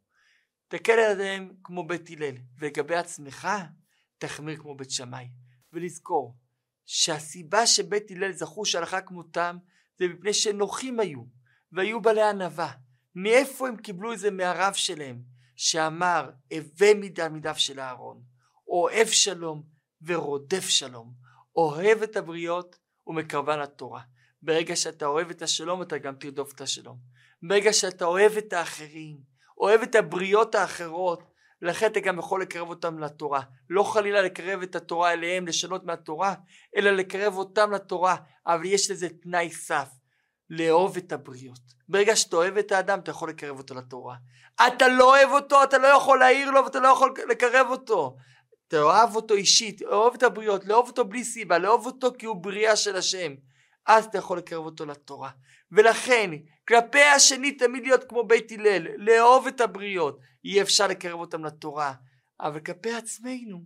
תקל 0.67 0.99
עליהם 0.99 1.53
כמו 1.63 1.87
בית 1.87 2.09
הלל. 2.09 2.35
ולגבי 2.59 2.95
עצמך, 2.95 3.47
תחמיר 4.17 4.57
כמו 4.57 4.75
בית 4.75 4.91
שמאי. 4.91 5.27
ולזכור, 5.73 6.37
שהסיבה 6.85 7.67
שבית 7.67 8.11
הלל 8.11 8.31
זכו 8.31 8.65
שהלכה 8.65 9.01
כמותם, 9.01 9.57
זה 9.99 10.07
מפני 10.07 10.33
שנוחים 10.33 10.99
היו, 10.99 11.23
והיו 11.71 12.01
בעלי 12.01 12.21
ענווה. 12.21 12.71
מאיפה 13.15 13.67
הם 13.67 13.77
קיבלו 13.77 14.13
את 14.13 14.19
זה 14.19 14.31
מהרב 14.31 14.73
שלהם, 14.73 15.21
שאמר, 15.55 16.31
הווה 16.53 16.93
מתלמידיו 16.93 17.55
של 17.57 17.79
אהרון, 17.79 18.21
אוהב 18.67 19.07
שלום 19.07 19.63
ורודף 20.01 20.67
שלום, 20.69 21.13
אוהב 21.57 22.03
את 22.03 22.15
הבריות 22.15 22.79
ומקרבן 23.07 23.59
לתורה. 23.59 24.01
ברגע 24.41 24.75
שאתה 24.75 25.05
אוהב 25.05 25.29
את 25.29 25.41
השלום 25.41 25.81
אתה 25.81 25.97
גם 25.97 26.15
תרדוף 26.15 26.53
את 26.53 26.61
השלום. 26.61 26.97
ברגע 27.43 27.73
שאתה 27.73 28.05
אוהב 28.05 28.37
את 28.37 28.53
האחרים, 28.53 29.17
אוהב 29.57 29.81
את 29.81 29.95
הבריות 29.95 30.55
האחרות, 30.55 31.23
לכן 31.61 31.91
אתה 31.91 31.99
גם 31.99 32.19
יכול 32.19 32.41
לקרב 32.41 32.69
אותם 32.69 32.99
לתורה. 32.99 33.41
לא 33.69 33.83
חלילה 33.83 34.21
לקרב 34.21 34.61
את 34.61 34.75
התורה 34.75 35.13
אליהם, 35.13 35.47
לשנות 35.47 35.83
מהתורה, 35.83 36.33
אלא 36.75 36.91
לקרב 36.91 37.37
אותם 37.37 37.71
לתורה. 37.71 38.15
אבל 38.47 38.65
יש 38.65 38.91
לזה 38.91 39.07
תנאי 39.09 39.51
סף, 39.51 39.89
לאהוב 40.49 40.97
את 40.97 41.11
הבריות. 41.11 41.59
ברגע 41.89 42.15
שאתה 42.15 42.35
אוהב 42.35 42.57
את 42.57 42.71
האדם, 42.71 42.99
אתה 42.99 43.11
יכול 43.11 43.29
לקרב 43.29 43.57
אותו 43.57 43.75
לתורה. 43.75 44.15
אתה 44.67 44.87
לא 44.87 45.03
אוהב 45.03 45.29
אותו, 45.29 45.63
אתה 45.63 45.77
לא 45.77 45.87
יכול 45.87 46.19
להעיר 46.19 46.51
לו 46.51 46.63
ואתה 46.65 46.79
לא 46.79 46.87
יכול 46.87 47.13
לקרב 47.29 47.67
אותו. 47.69 48.17
תאהב 48.67 49.15
אותו 49.15 49.33
אישית, 49.33 49.81
אוהב 49.81 50.13
את 50.13 50.23
הבריות, 50.23 50.65
לאהוב 50.65 50.87
אותו 50.87 51.05
בלי 51.05 51.23
סיבה, 51.23 51.57
לאהוב 51.57 51.85
אותו 51.85 52.11
כי 52.17 52.25
הוא 52.25 52.35
בריאה 52.35 52.75
של 52.75 52.95
השם. 52.95 53.35
אז 53.85 54.05
אתה 54.05 54.17
יכול 54.17 54.37
לקרב 54.37 54.65
אותו 54.65 54.85
לתורה. 54.85 55.31
ולכן, 55.71 56.31
כלפי 56.67 57.03
השני 57.03 57.51
תמיד 57.51 57.83
להיות 57.83 58.03
כמו 58.03 58.23
בית 58.23 58.51
הלל, 58.51 58.87
לאהוב 58.97 59.47
את 59.47 59.61
הבריות, 59.61 60.19
אי 60.45 60.61
אפשר 60.61 60.87
לקרב 60.87 61.19
אותם 61.19 61.45
לתורה. 61.45 61.93
אבל 62.39 62.59
כלפי 62.59 62.93
עצמנו, 62.93 63.63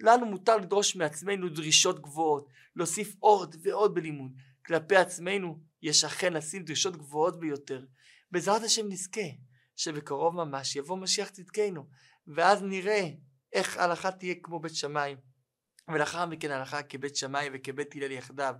לנו 0.00 0.26
מותר 0.26 0.56
לדרוש 0.56 0.96
מעצמנו 0.96 1.48
דרישות 1.48 2.00
גבוהות, 2.00 2.48
להוסיף 2.76 3.14
עוד 3.18 3.56
ועוד 3.62 3.94
בלימוד. 3.94 4.32
כלפי 4.66 4.96
עצמנו 4.96 5.58
יש 5.82 6.04
אכן 6.04 6.32
לשים 6.32 6.62
דרישות 6.62 6.96
גבוהות 6.96 7.40
ביותר. 7.40 7.84
בעזרת 8.30 8.62
השם 8.62 8.88
נזכה 8.88 9.20
שבקרוב 9.76 10.34
ממש 10.34 10.76
יבוא 10.76 10.96
משיח 10.96 11.28
צדקנו, 11.28 11.86
ואז 12.26 12.62
נראה 12.62 13.08
איך 13.52 13.76
הלכה 13.76 14.10
תהיה 14.10 14.34
כמו 14.42 14.60
בית 14.60 14.74
שמאי, 14.74 15.16
ולאחר 15.88 16.26
מכן 16.26 16.50
הלכה 16.50 16.82
כבית 16.82 17.16
שמאי 17.16 17.48
וכבית 17.52 17.94
הלל 17.96 18.10
יחדיו. 18.12 18.54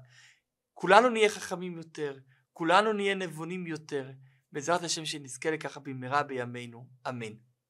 כולנו 0.74 1.08
נהיה 1.08 1.28
חכמים 1.28 1.76
יותר, 1.76 2.18
כולנו 2.52 2.92
נהיה 2.92 3.14
נבונים 3.14 3.66
יותר, 3.66 4.10
בעזרת 4.52 4.82
השם 4.82 5.04
שנזכה 5.04 5.50
לככה 5.50 5.80
במהרה 5.80 6.22
בימינו, 6.22 6.86
אמן. 7.08 7.47